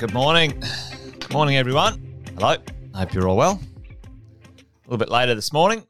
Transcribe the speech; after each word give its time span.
Good 0.00 0.14
morning. 0.14 0.58
Good 1.18 1.30
morning, 1.30 1.58
everyone. 1.58 2.22
Hello. 2.34 2.56
I 2.94 3.00
Hope 3.00 3.12
you're 3.12 3.28
all 3.28 3.36
well. 3.36 3.60
A 3.60 4.62
little 4.86 4.96
bit 4.96 5.10
later 5.10 5.34
this 5.34 5.52
morning, 5.52 5.86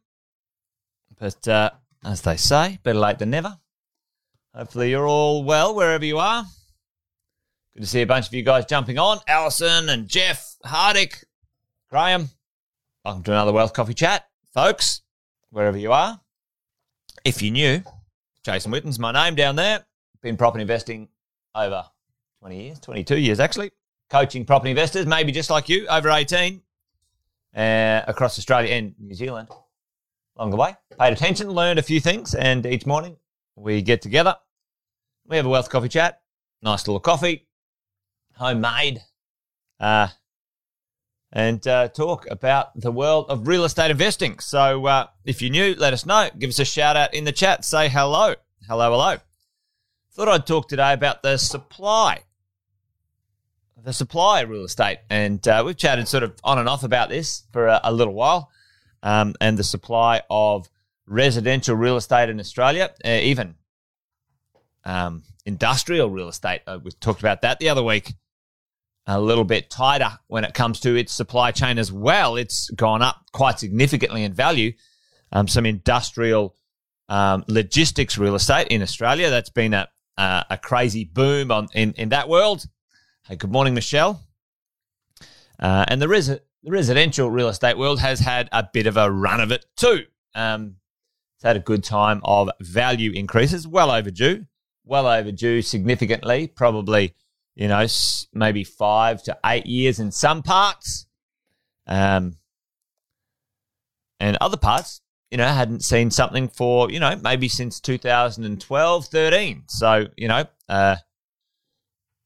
but 1.21 1.47
uh, 1.47 1.71
as 2.05 2.21
they 2.23 2.37
say, 2.37 2.81
better 2.83 2.99
late 2.99 3.21
than 3.21 3.31
never. 3.31 3.57
Hopefully, 4.53 4.91
you're 4.91 5.07
all 5.07 5.45
well 5.45 5.77
wherever 5.77 6.05
you 6.05 6.19
are. 6.19 6.45
Good 7.73 7.83
to 7.83 7.87
see 7.87 8.03
a 8.03 8.07
bunch 8.07 8.27
of 8.27 8.35
you 8.35 8.43
guys 8.43 8.67
jumping 8.67 8.99
on. 8.99 9.21
Allison 9.29 9.89
and 9.89 10.09
Jeff, 10.09 10.57
Hardick, 10.67 11.23
Graham. 11.89 12.31
Welcome 13.05 13.23
to 13.23 13.31
another 13.31 13.53
Wealth 13.53 13.75
Coffee 13.75 13.95
Chat, 13.95 14.25
folks, 14.53 15.03
wherever 15.51 15.79
you 15.79 15.93
are. 15.93 16.21
If 17.25 17.43
you're 17.43 17.53
new, 17.53 17.85
Jason 18.43 18.73
Witten's 18.73 18.99
my 18.99 19.13
name 19.13 19.37
down 19.37 19.55
there. 19.55 19.87
Been 20.21 20.37
property 20.37 20.63
investing 20.63 21.11
over 21.55 21.85
20 22.41 22.61
years, 22.61 22.81
22 22.81 23.17
years 23.17 23.39
actually. 23.39 23.71
Coaching 24.11 24.45
property 24.45 24.71
investors, 24.71 25.07
maybe 25.07 25.33
just 25.33 25.51
like 25.51 25.69
you, 25.69 25.87
over 25.87 26.11
18, 26.11 26.61
uh, 27.55 28.03
across 28.07 28.39
Australia 28.39 28.75
and 28.75 28.95
New 28.99 29.15
Zealand. 29.15 29.49
Along 30.37 30.51
the 30.51 30.57
way, 30.57 30.75
paid 30.99 31.13
attention, 31.13 31.49
learned 31.51 31.79
a 31.79 31.83
few 31.83 32.01
things, 32.01 32.35
and 32.35 32.67
each 32.67 32.87
morning 32.87 33.17
we 33.57 33.83
get 33.83 34.03
together. 34.03 34.37
We 35.27 35.37
have 35.37 35.47
a 35.47 35.49
wealth 35.49 35.71
coffee 35.71 35.89
chat, 35.89 36.23
nice 36.63 36.89
little 36.89 37.01
coffee, 37.01 37.47
homemade, 38.35 39.01
uh, 39.79 40.09
and 41.33 41.65
uh, 41.67 41.89
talk 41.89 42.27
about 42.31 42.79
the 42.81 42.91
world 42.91 43.27
of 43.29 43.47
real 43.47 43.65
estate 43.65 43.91
investing. 43.91 44.39
So 44.41 44.87
uh, 44.87 45.07
if 45.25 45.41
you're 45.41 45.51
new, 45.51 45.75
let 45.77 45.93
us 45.93 46.05
know. 46.05 46.29
Give 46.39 46.49
us 46.49 46.59
a 46.59 46.65
shout 46.65 46.97
out 46.97 47.15
in 47.15 47.25
the 47.25 47.33
chat. 47.33 47.65
Say 47.65 47.89
hello. 47.89 48.35
Hello, 48.67 48.91
hello. 48.91 49.19
Thought 50.13 50.29
I'd 50.29 50.47
talk 50.47 50.69
today 50.69 50.93
about 50.93 51.23
the 51.23 51.37
supply, 51.37 52.25
the 53.85 53.93
supply 53.93 54.41
of 54.41 54.51
real 54.51 54.65
estate. 54.65 54.99
And 55.09 55.47
uh, 55.47 55.63
we've 55.65 55.77
chatted 55.77 56.09
sort 56.09 56.23
of 56.23 56.35
on 56.45 56.59
and 56.59 56.69
off 56.69 56.83
about 56.83 57.09
this 57.09 57.45
for 57.53 57.67
a, 57.67 57.81
a 57.85 57.93
little 57.93 58.15
while, 58.15 58.51
um, 59.03 59.35
and 59.41 59.59
the 59.59 59.65
supply 59.65 60.23
of 60.31 60.69
residential 61.07 61.75
real 61.75 61.97
estate 61.97 62.29
in 62.29 62.41
Australia, 62.41 62.91
uh, 63.05 63.09
even 63.09 63.55
um, 64.85 65.25
industrial 65.45 66.11
real 66.11 66.29
estate. 66.29 66.63
Uh, 66.67 66.79
we 66.83 66.91
talked 66.93 67.21
about 67.21 67.43
that 67.43 67.59
the 67.59 67.69
other 67.69 67.83
week. 67.83 68.15
A 69.07 69.21
little 69.21 69.45
bit 69.45 69.71
tighter 69.71 70.19
when 70.29 70.45
it 70.45 70.55
comes 70.55 70.79
to 70.81 70.95
its 70.95 71.13
supply 71.13 71.51
chain 71.51 71.79
as 71.79 71.91
well. 71.91 72.37
It's 72.37 72.71
gone 72.71 73.03
up 73.03 73.17
quite 73.33 73.59
significantly 73.59 74.23
in 74.23 74.35
value. 74.35 74.73
Um, 75.33 75.49
some 75.49 75.67
industrial 75.67 76.55
um, 77.09 77.45
logistics 77.49 78.19
real 78.19 78.37
estate 78.37 78.69
in 78.69 78.83
Australia. 78.83 79.31
That's 79.31 79.51
been 79.51 79.75
a, 79.75 79.89
a 80.17 80.59
crazy 80.63 81.05
boom 81.05 81.51
on 81.51 81.69
in, 81.75 81.93
in 81.95 82.11
that 82.11 82.29
world. 82.29 82.67
Hey, 83.29 83.37
good 83.37 83.53
morning, 83.53 83.75
Michelle. 83.75 84.23
Uh, 85.59 85.85
and 85.89 86.01
the, 86.01 86.09
res- 86.09 86.29
the 86.29 86.41
residential 86.65 87.31
real 87.31 87.49
estate 87.49 87.77
world 87.77 88.01
has 88.01 88.19
had 88.19 88.49
a 88.51 88.67
bit 88.73 88.87
of 88.87 88.97
a 88.97 89.11
run 89.11 89.41
of 89.41 89.53
it 89.53 89.67
too. 89.77 90.05
Um, 90.35 90.77
it's 91.37 91.45
had 91.45 91.57
a 91.57 91.61
good 91.61 91.85
time 91.85 92.23
of 92.25 92.51
value 92.61 93.13
increases, 93.13 93.69
well 93.69 93.91
overdue, 93.91 94.47
well 94.85 95.07
overdue 95.07 95.61
significantly, 95.61 96.47
probably, 96.47 97.15
you 97.55 97.69
know, 97.69 97.87
maybe 98.33 98.65
five 98.65 99.23
to 99.25 99.39
eight 99.45 99.67
years 99.67 100.01
in 100.01 100.11
some 100.11 100.43
parts. 100.43 101.07
Um, 101.87 102.37
and 104.19 104.39
other 104.41 104.57
parts, 104.57 105.03
you 105.31 105.37
know, 105.37 105.47
hadn't 105.47 105.85
seen 105.85 106.11
something 106.11 106.49
for, 106.49 106.91
you 106.91 106.99
know, 106.99 107.15
maybe 107.17 107.49
since 107.49 107.81
2012, 107.81 109.07
13. 109.07 109.65
So, 109.69 110.07
you 110.17 110.29
know, 110.29 110.45
uh, 110.71 110.97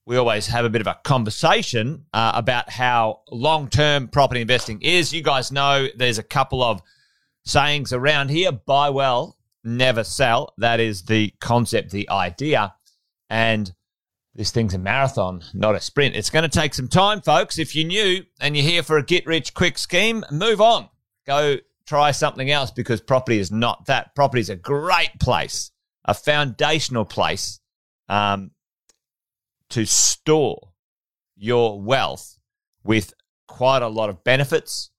we 0.06 0.16
always 0.16 0.47
have 0.48 0.64
a 0.64 0.70
bit 0.70 0.80
of 0.80 0.86
a 0.86 0.98
conversation 1.05 2.05
uh, 2.12 2.33
about 2.34 2.70
how 2.70 3.20
long 3.30 3.69
term 3.69 4.08
property 4.08 4.41
investing 4.41 4.83
is. 4.83 5.12
You 5.12 5.23
guys 5.23 5.51
know 5.51 5.89
there's 5.96 6.18
a 6.18 6.23
couple 6.23 6.62
of 6.62 6.83
sayings 7.45 7.92
around 7.92 8.30
here 8.30 8.52
buy 8.52 8.90
well, 8.90 9.39
never 9.62 10.05
sell. 10.05 10.52
That 10.58 10.80
is 10.80 11.05
the 11.05 11.33
concept, 11.40 11.90
the 11.90 12.08
idea. 12.11 12.74
And 13.30 13.73
this 14.34 14.51
thing's 14.51 14.74
a 14.74 14.79
marathon, 14.79 15.42
not 15.55 15.74
a 15.74 15.80
sprint. 15.80 16.17
It's 16.17 16.30
going 16.30 16.42
to 16.42 16.48
take 16.48 16.74
some 16.74 16.89
time, 16.89 17.23
folks. 17.23 17.58
If 17.58 17.74
you're 17.74 17.86
new 17.86 18.24
and 18.40 18.56
you're 18.56 18.67
here 18.67 18.83
for 18.83 18.98
a 18.98 19.05
get 19.05 19.27
rich 19.27 19.55
quick 19.55 19.79
scheme, 19.79 20.24
move 20.30 20.61
on. 20.61 20.89
Go 21.27 21.56
try 21.86 22.11
something 22.11 22.50
else 22.50 22.70
because 22.70 23.00
property 23.00 23.39
is 23.39 23.50
not 23.50 23.86
that. 23.86 24.14
Property 24.14 24.40
is 24.40 24.50
a 24.50 24.56
great 24.56 25.18
place, 25.18 25.70
a 26.05 26.12
foundational 26.12 27.06
place 27.06 27.61
um, 28.08 28.50
to 29.74 29.85
store 29.85 30.70
your 31.36 31.83
wealth 31.83 32.39
with 32.85 33.12
quite 33.48 33.83
a 33.83 33.89
lot 33.89 34.08
of 34.08 34.23
benefits, 34.23 34.90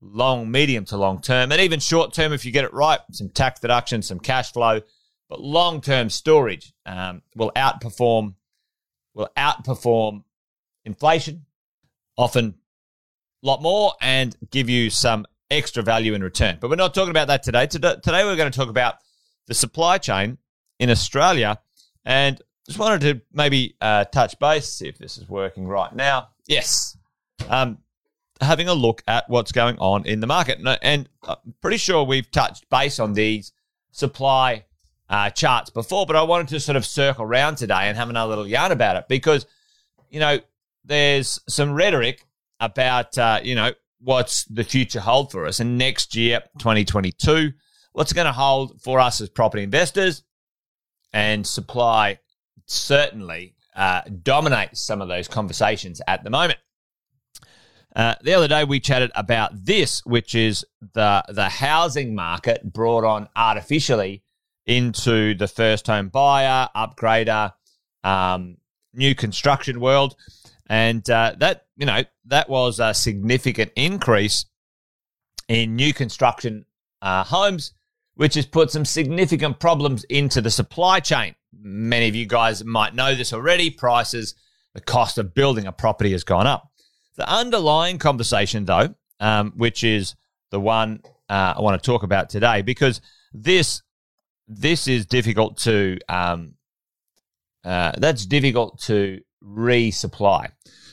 long, 0.00 0.50
medium 0.50 0.86
to 0.86 0.96
long 0.96 1.20
term, 1.20 1.52
and 1.52 1.60
even 1.60 1.78
short 1.78 2.14
term 2.14 2.32
if 2.32 2.46
you 2.46 2.50
get 2.50 2.64
it 2.64 2.72
right, 2.72 3.00
some 3.12 3.28
tax 3.28 3.60
deduction, 3.60 4.00
some 4.00 4.18
cash 4.18 4.50
flow. 4.50 4.80
But 5.28 5.42
long 5.42 5.82
term 5.82 6.08
storage 6.08 6.72
um, 6.86 7.20
will 7.36 7.52
outperform 7.54 8.34
will 9.12 9.28
outperform 9.36 10.24
inflation, 10.86 11.44
often 12.16 12.54
a 13.42 13.46
lot 13.46 13.60
more, 13.60 13.92
and 14.00 14.34
give 14.50 14.70
you 14.70 14.88
some 14.88 15.26
extra 15.50 15.82
value 15.82 16.14
in 16.14 16.22
return. 16.22 16.56
But 16.60 16.70
we're 16.70 16.76
not 16.76 16.94
talking 16.94 17.10
about 17.10 17.28
that 17.28 17.42
today. 17.42 17.66
Today, 17.66 18.24
we're 18.24 18.36
going 18.36 18.50
to 18.50 18.58
talk 18.58 18.70
about 18.70 18.96
the 19.48 19.54
supply 19.54 19.98
chain 19.98 20.38
in 20.80 20.88
Australia. 20.88 21.58
And 22.06 22.40
just 22.66 22.78
wanted 22.78 23.00
to 23.02 23.20
maybe 23.32 23.76
uh, 23.80 24.04
touch 24.04 24.38
base, 24.38 24.68
see 24.68 24.88
if 24.88 24.98
this 24.98 25.18
is 25.18 25.28
working 25.28 25.66
right 25.66 25.94
now. 25.94 26.28
Yes. 26.46 26.96
Um, 27.48 27.78
having 28.40 28.68
a 28.68 28.74
look 28.74 29.02
at 29.06 29.28
what's 29.28 29.52
going 29.52 29.78
on 29.78 30.06
in 30.06 30.20
the 30.20 30.26
market. 30.26 30.58
And, 30.58 30.78
and 30.82 31.08
I'm 31.22 31.54
pretty 31.60 31.76
sure 31.76 32.04
we've 32.04 32.30
touched 32.30 32.68
base 32.70 32.98
on 32.98 33.12
these 33.12 33.52
supply 33.92 34.64
uh, 35.08 35.30
charts 35.30 35.70
before, 35.70 36.06
but 36.06 36.16
I 36.16 36.22
wanted 36.22 36.48
to 36.48 36.60
sort 36.60 36.76
of 36.76 36.86
circle 36.86 37.24
around 37.24 37.56
today 37.56 37.88
and 37.88 37.96
have 37.96 38.08
another 38.08 38.30
little 38.30 38.46
yarn 38.46 38.72
about 38.72 38.96
it 38.96 39.06
because, 39.08 39.46
you 40.10 40.20
know, 40.20 40.38
there's 40.84 41.40
some 41.48 41.72
rhetoric 41.72 42.24
about, 42.60 43.16
uh, 43.18 43.40
you 43.42 43.54
know, 43.54 43.72
what's 44.00 44.44
the 44.44 44.64
future 44.64 45.00
hold 45.00 45.30
for 45.30 45.46
us. 45.46 45.60
And 45.60 45.78
next 45.78 46.14
year, 46.14 46.40
2022, 46.58 47.52
what's 47.92 48.12
going 48.12 48.26
to 48.26 48.32
hold 48.32 48.80
for 48.82 49.00
us 49.00 49.20
as 49.20 49.28
property 49.28 49.62
investors 49.62 50.22
and 51.12 51.46
supply 51.46 52.18
certainly 52.66 53.54
uh, 53.74 54.02
dominates 54.22 54.80
some 54.80 55.02
of 55.02 55.08
those 55.08 55.28
conversations 55.28 56.00
at 56.06 56.24
the 56.24 56.30
moment. 56.30 56.58
Uh, 57.94 58.14
the 58.22 58.34
other 58.34 58.48
day 58.48 58.64
we 58.64 58.80
chatted 58.80 59.12
about 59.14 59.52
this, 59.64 60.04
which 60.04 60.34
is 60.34 60.64
the 60.94 61.22
the 61.28 61.48
housing 61.48 62.14
market 62.14 62.72
brought 62.72 63.04
on 63.04 63.28
artificially 63.36 64.24
into 64.66 65.34
the 65.34 65.46
first 65.46 65.86
home 65.86 66.08
buyer, 66.08 66.68
upgrader, 66.74 67.52
um, 68.02 68.56
new 68.92 69.14
construction 69.14 69.80
world. 69.80 70.16
And 70.66 71.08
uh, 71.10 71.34
that, 71.38 71.66
you 71.76 71.86
know, 71.86 72.04
that 72.26 72.48
was 72.48 72.80
a 72.80 72.94
significant 72.94 73.72
increase 73.76 74.46
in 75.48 75.76
new 75.76 75.92
construction 75.92 76.64
uh, 77.02 77.24
homes, 77.24 77.72
which 78.14 78.34
has 78.34 78.46
put 78.46 78.70
some 78.70 78.84
significant 78.84 79.58
problems 79.58 80.04
into 80.04 80.40
the 80.40 80.50
supply 80.50 81.00
chain. 81.00 81.34
Many 81.60 82.08
of 82.08 82.14
you 82.14 82.26
guys 82.26 82.64
might 82.64 82.94
know 82.94 83.14
this 83.14 83.32
already. 83.32 83.70
Prices, 83.70 84.34
the 84.74 84.80
cost 84.80 85.18
of 85.18 85.34
building 85.34 85.66
a 85.66 85.72
property 85.72 86.12
has 86.12 86.24
gone 86.24 86.46
up. 86.46 86.70
The 87.16 87.28
underlying 87.28 87.98
conversation, 87.98 88.64
though, 88.64 88.94
um, 89.20 89.52
which 89.56 89.84
is 89.84 90.14
the 90.50 90.60
one 90.60 91.00
uh, 91.28 91.54
I 91.56 91.60
want 91.60 91.80
to 91.80 91.86
talk 91.86 92.02
about 92.02 92.28
today, 92.28 92.62
because 92.62 93.00
this 93.32 93.82
this 94.46 94.86
is 94.88 95.06
difficult 95.06 95.56
to 95.58 95.98
um, 96.08 96.54
uh, 97.64 97.92
that's 97.96 98.26
difficult 98.26 98.80
to 98.82 99.20
resupply. 99.42 100.50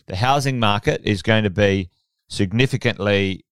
The 0.07 0.15
housing 0.15 0.59
market 0.59 1.01
is 1.03 1.21
going 1.21 1.43
to 1.43 1.49
be 1.49 1.89
significantly 2.29 3.45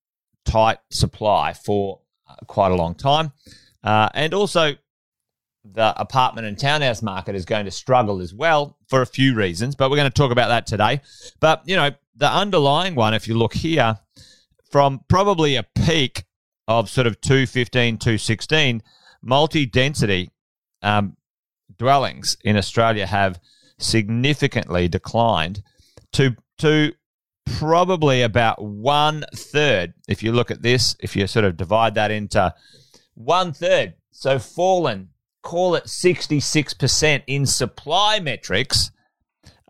tight 0.46 0.80
supply 0.90 1.54
for 1.54 2.00
uh, 2.30 2.36
quite 2.48 2.72
a 2.72 2.76
long 2.76 2.96
time. 2.96 3.32
Uh, 3.84 4.10
and 4.14 4.34
also, 4.34 4.76
the 5.64 6.00
apartment 6.00 6.48
and 6.48 6.58
townhouse 6.58 7.02
market 7.02 7.36
is 7.36 7.46
going 7.46 7.66
to 7.66 7.72
struggle 7.72 8.22
as 8.22 8.34
well 8.34 8.78
for 8.88 9.02
a 9.02 9.06
few 9.06 9.36
reasons, 9.36 9.76
but 9.76 9.90
we're 9.90 9.98
going 9.98 10.10
to 10.10 10.14
talk 10.14 10.32
about 10.32 10.48
that 10.50 10.66
today. 10.68 11.02
But, 11.40 11.64
you 11.66 11.76
know, 11.76 11.92
the 12.16 12.32
underlying 12.32 12.96
one, 12.96 13.14
if 13.14 13.28
you 13.28 13.38
look 13.38 13.54
here, 13.54 14.00
from 14.72 15.02
probably 15.08 15.56
a 15.56 15.64
peak 15.64 16.24
of 16.68 16.90
sort 16.90 17.08
of 17.08 17.20
215, 17.22 17.98
216, 17.98 18.84
multi 19.22 19.66
density 19.66 20.30
um, 20.82 21.18
dwellings 21.78 22.38
in 22.44 22.56
Australia 22.58 23.06
have 23.06 23.40
significantly 23.78 24.88
declined 24.88 25.64
to 26.14 26.36
to 26.58 26.94
probably 27.58 28.22
about 28.22 28.62
one 28.64 29.26
third. 29.34 29.94
If 30.08 30.22
you 30.22 30.32
look 30.32 30.52
at 30.52 30.62
this, 30.62 30.96
if 31.00 31.16
you 31.16 31.26
sort 31.26 31.46
of 31.46 31.58
divide 31.58 31.96
that 31.96 32.12
into 32.12 32.54
one 33.20 33.54
third, 33.54 33.96
so 34.12 34.40
fallen, 34.40 35.10
call 35.44 35.76
it 35.76 35.88
sixty 35.88 36.40
six 36.40 36.74
percent 36.74 37.24
in 37.28 37.46
supply 37.46 38.20
metrics 38.20 38.92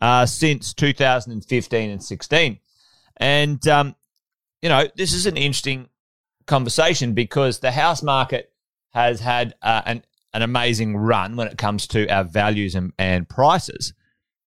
uh, 0.02 0.26
since 0.26 0.74
2015 0.74 1.90
and 1.90 2.04
16. 2.04 2.60
And, 3.18 3.68
um, 3.68 3.96
you 4.62 4.70
know, 4.70 4.88
this 4.96 5.14
is 5.14 5.26
an 5.26 5.38
interesting 5.38 5.90
conversation 6.48 7.14
because 7.14 7.60
the 7.60 7.72
house 7.72 8.02
market 8.02 8.52
has 8.92 9.20
had 9.20 9.56
uh, 9.62 9.82
an, 9.86 10.04
an 10.34 10.42
amazing 10.42 10.96
run 10.96 11.36
when 11.36 11.48
it 11.48 11.58
comes 11.58 11.88
to 11.88 12.08
our 12.08 12.24
values 12.24 12.76
and, 12.76 12.94
and 12.98 13.28
prices. 13.28 13.94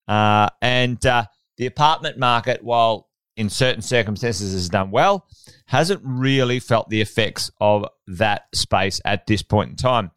Uh, 0.08 0.48
and 0.60 1.04
uh, 1.06 1.24
the 1.58 1.66
apartment 1.66 2.18
market, 2.18 2.62
while 2.62 3.08
in 3.36 3.48
certain 3.48 3.82
circumstances 3.82 4.52
has 4.52 4.68
done 4.68 4.90
well, 4.90 5.26
hasn't 5.66 6.02
really 6.04 6.60
felt 6.60 6.88
the 6.88 7.00
effects 7.00 7.50
of 7.60 7.86
that 8.06 8.42
space 8.54 9.00
at 9.04 9.26
this 9.26 9.42
point 9.42 9.70
in 9.70 9.76
time. 9.76 10.10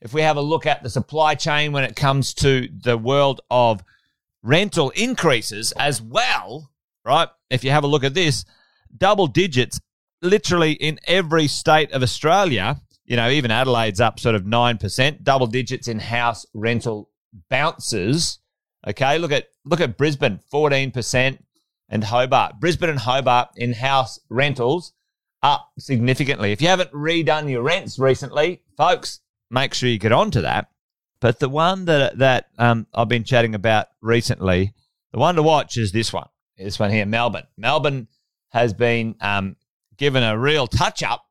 If 0.00 0.12
we 0.12 0.22
have 0.22 0.36
a 0.36 0.42
look 0.42 0.66
at 0.66 0.82
the 0.82 0.90
supply 0.90 1.34
chain 1.34 1.72
when 1.72 1.84
it 1.84 1.96
comes 1.96 2.34
to 2.34 2.68
the 2.82 2.98
world 2.98 3.40
of 3.50 3.82
rental 4.42 4.90
increases 4.90 5.72
as 5.72 6.02
well, 6.02 6.70
right? 7.04 7.28
If 7.50 7.64
you 7.64 7.70
have 7.70 7.84
a 7.84 7.88
look 7.88 8.04
at 8.04 8.14
this, 8.14 8.44
double 8.96 9.26
digits 9.26 9.80
literally 10.20 10.72
in 10.72 10.98
every 11.06 11.46
state 11.46 11.92
of 11.92 12.02
Australia. 12.02 12.80
You 13.04 13.16
know, 13.16 13.30
even 13.30 13.50
Adelaide's 13.50 14.00
up 14.00 14.20
sort 14.20 14.34
of 14.34 14.42
9%, 14.42 15.22
double 15.22 15.46
digits 15.46 15.88
in 15.88 15.98
house 15.98 16.46
rental 16.54 17.10
bounces. 17.48 18.38
Okay, 18.86 19.18
look 19.18 19.32
at 19.32 19.46
look 19.64 19.80
at 19.80 19.96
Brisbane, 19.96 20.40
14% 20.52 21.38
and 21.92 22.02
Hobart. 22.02 22.58
Brisbane 22.58 22.88
and 22.88 22.98
Hobart 22.98 23.50
in 23.54 23.74
house 23.74 24.18
rentals 24.30 24.94
up 25.42 25.70
significantly. 25.78 26.50
If 26.50 26.62
you 26.62 26.68
haven't 26.68 26.90
redone 26.90 27.50
your 27.50 27.62
rents 27.62 27.98
recently, 27.98 28.62
folks, 28.76 29.20
make 29.50 29.74
sure 29.74 29.90
you 29.90 29.98
get 29.98 30.10
on 30.10 30.30
to 30.32 30.40
that. 30.40 30.68
But 31.20 31.38
the 31.38 31.50
one 31.50 31.84
that 31.84 32.18
that 32.18 32.46
um, 32.58 32.86
I've 32.94 33.08
been 33.08 33.24
chatting 33.24 33.54
about 33.54 33.88
recently, 34.00 34.72
the 35.12 35.18
one 35.18 35.36
to 35.36 35.42
watch 35.42 35.76
is 35.76 35.92
this 35.92 36.12
one. 36.12 36.28
This 36.56 36.78
one 36.78 36.90
here, 36.90 37.06
Melbourne. 37.06 37.46
Melbourne 37.56 38.08
has 38.50 38.72
been 38.72 39.14
um, 39.20 39.56
given 39.96 40.22
a 40.22 40.38
real 40.38 40.66
touch 40.66 41.02
up. 41.02 41.24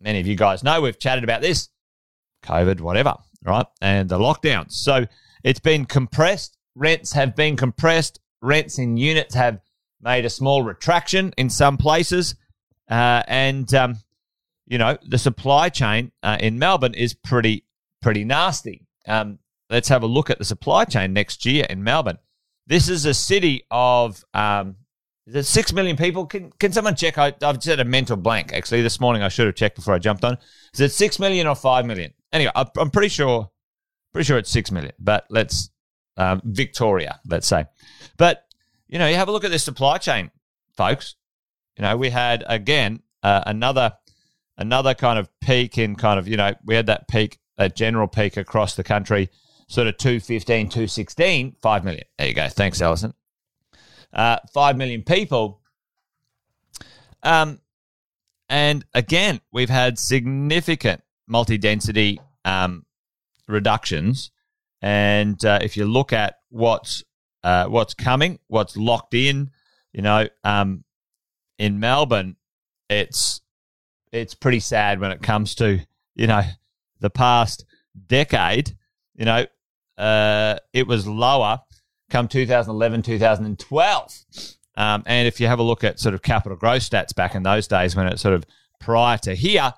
Many 0.00 0.20
of 0.20 0.26
you 0.26 0.36
guys 0.36 0.62
know 0.62 0.80
we've 0.82 0.98
chatted 0.98 1.24
about 1.24 1.40
this, 1.40 1.70
COVID, 2.44 2.80
whatever, 2.80 3.14
right? 3.42 3.66
And 3.80 4.08
the 4.08 4.18
lockdowns. 4.18 4.72
So 4.72 5.06
it's 5.42 5.60
been 5.60 5.86
compressed. 5.86 6.58
Rents 6.74 7.12
have 7.14 7.34
been 7.34 7.56
compressed. 7.56 8.20
Rents 8.42 8.78
in 8.78 8.96
units 8.98 9.34
have 9.34 9.60
made 10.00 10.24
a 10.24 10.30
small 10.30 10.62
retraction 10.62 11.32
in 11.36 11.50
some 11.50 11.76
places. 11.76 12.34
Uh, 12.88 13.22
and, 13.26 13.72
um, 13.74 13.96
you 14.66 14.78
know, 14.78 14.96
the 15.06 15.18
supply 15.18 15.68
chain 15.68 16.12
uh, 16.22 16.36
in 16.40 16.58
Melbourne 16.58 16.94
is 16.94 17.14
pretty, 17.14 17.64
pretty 18.02 18.24
nasty. 18.24 18.86
Um, 19.06 19.38
let's 19.70 19.88
have 19.88 20.02
a 20.02 20.06
look 20.06 20.30
at 20.30 20.38
the 20.38 20.44
supply 20.44 20.84
chain 20.84 21.12
next 21.12 21.44
year 21.44 21.66
in 21.68 21.82
Melbourne. 21.82 22.18
This 22.66 22.88
is 22.88 23.04
a 23.04 23.14
city 23.14 23.64
of 23.70 24.24
um, 24.34 24.76
is 25.26 25.34
it 25.34 25.44
six 25.44 25.72
million 25.72 25.96
people? 25.96 26.26
Can 26.26 26.50
can 26.58 26.72
someone 26.72 26.94
check? 26.94 27.18
I, 27.18 27.34
have 27.40 27.56
just 27.56 27.66
had 27.66 27.80
a 27.80 27.84
mental 27.84 28.16
blank. 28.16 28.52
Actually, 28.52 28.82
this 28.82 29.00
morning 29.00 29.22
I 29.22 29.28
should 29.28 29.46
have 29.46 29.56
checked 29.56 29.76
before 29.76 29.94
I 29.94 29.98
jumped 29.98 30.24
on. 30.24 30.38
Is 30.72 30.80
it 30.80 30.92
six 30.92 31.18
million 31.18 31.46
or 31.46 31.56
five 31.56 31.84
million? 31.84 32.12
Anyway, 32.32 32.52
I, 32.54 32.64
I'm 32.78 32.90
pretty 32.90 33.08
sure, 33.08 33.50
pretty 34.12 34.26
sure 34.26 34.38
it's 34.38 34.50
six 34.50 34.70
million. 34.70 34.92
But 34.98 35.26
let's 35.28 35.70
um, 36.16 36.42
Victoria, 36.44 37.20
let's 37.28 37.46
say. 37.46 37.66
But 38.16 38.45
you 38.88 38.98
know, 38.98 39.06
you 39.08 39.16
have 39.16 39.28
a 39.28 39.32
look 39.32 39.44
at 39.44 39.50
this 39.50 39.64
supply 39.64 39.98
chain, 39.98 40.30
folks. 40.76 41.16
You 41.76 41.82
know, 41.82 41.96
we 41.96 42.10
had 42.10 42.44
again 42.46 43.02
uh, 43.22 43.42
another 43.46 43.92
another 44.56 44.94
kind 44.94 45.18
of 45.18 45.28
peak 45.40 45.78
in 45.78 45.96
kind 45.96 46.18
of 46.18 46.28
you 46.28 46.36
know 46.36 46.54
we 46.64 46.74
had 46.74 46.86
that 46.86 47.08
peak 47.08 47.38
a 47.58 47.68
general 47.68 48.08
peak 48.08 48.36
across 48.36 48.74
the 48.74 48.84
country, 48.84 49.30
sort 49.68 49.86
of 49.86 49.96
215, 49.96 50.68
216, 50.68 51.56
5 51.60 51.84
million. 51.84 52.04
There 52.18 52.28
you 52.28 52.34
go. 52.34 52.48
Thanks, 52.48 52.82
Alison. 52.82 53.14
Uh, 54.12 54.38
5 54.52 54.76
million 54.76 55.02
people. 55.02 55.60
Um, 57.22 57.60
and 58.48 58.84
again, 58.94 59.40
we've 59.52 59.70
had 59.70 59.98
significant 59.98 61.02
multi 61.26 61.58
density 61.58 62.20
um, 62.44 62.84
reductions. 63.48 64.30
And 64.82 65.42
uh, 65.44 65.58
if 65.62 65.76
you 65.76 65.86
look 65.86 66.12
at 66.12 66.36
what's 66.50 67.02
uh, 67.46 67.66
what's 67.66 67.94
coming, 67.94 68.40
what's 68.48 68.76
locked 68.76 69.14
in, 69.14 69.50
you 69.92 70.02
know, 70.02 70.26
um, 70.42 70.82
in 71.60 71.78
Melbourne, 71.78 72.34
it's 72.90 73.40
it's 74.10 74.34
pretty 74.34 74.58
sad 74.60 74.98
when 74.98 75.12
it 75.12 75.22
comes 75.22 75.54
to 75.56 75.78
you 76.16 76.26
know 76.26 76.42
the 76.98 77.10
past 77.10 77.64
decade, 78.08 78.76
you 79.14 79.24
know, 79.24 79.46
uh, 79.96 80.56
it 80.72 80.88
was 80.88 81.06
lower 81.06 81.60
come 82.10 82.26
2011, 82.26 83.02
2012. 83.02 84.24
Um, 84.76 85.02
and 85.06 85.28
if 85.28 85.40
you 85.40 85.46
have 85.46 85.60
a 85.60 85.62
look 85.62 85.84
at 85.84 86.00
sort 86.00 86.14
of 86.14 86.22
capital 86.22 86.56
growth 86.56 86.82
stats 86.82 87.14
back 87.14 87.34
in 87.34 87.42
those 87.44 87.68
days 87.68 87.94
when 87.94 88.06
it's 88.08 88.22
sort 88.22 88.34
of 88.34 88.44
prior 88.80 89.18
to 89.18 89.34
here, 89.34 89.72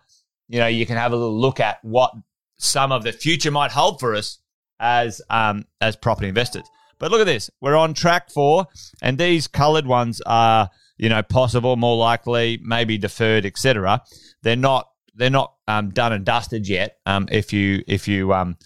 you 0.48 0.58
know, 0.58 0.66
you 0.66 0.86
can 0.86 0.96
have 0.96 1.12
a 1.12 1.16
little 1.16 1.38
look 1.38 1.60
at 1.60 1.78
what 1.84 2.12
some 2.56 2.92
of 2.92 3.04
the 3.04 3.12
future 3.12 3.50
might 3.50 3.70
hold 3.70 4.00
for 4.00 4.14
us 4.14 4.38
as 4.80 5.20
um, 5.28 5.66
as 5.80 5.96
property 5.96 6.28
investors. 6.28 6.64
But 6.98 7.10
look 7.10 7.20
at 7.20 7.26
this. 7.26 7.50
We're 7.60 7.76
on 7.76 7.94
track 7.94 8.30
for, 8.30 8.66
and 9.00 9.18
these 9.18 9.46
coloured 9.46 9.86
ones 9.86 10.20
are, 10.26 10.70
you 10.96 11.08
know, 11.08 11.22
possible, 11.22 11.76
more 11.76 11.96
likely, 11.96 12.60
maybe 12.62 12.98
deferred, 12.98 13.46
etc. 13.46 14.02
They're 14.42 14.56
not 14.56 14.88
they're 15.14 15.30
not 15.30 15.54
um, 15.66 15.90
done 15.90 16.12
and 16.12 16.24
dusted 16.24 16.68
yet. 16.68 16.98
Um, 17.04 17.28
if 17.30 17.52
you 17.52 17.82
if 17.86 18.08
you 18.08 18.32
um, 18.32 18.56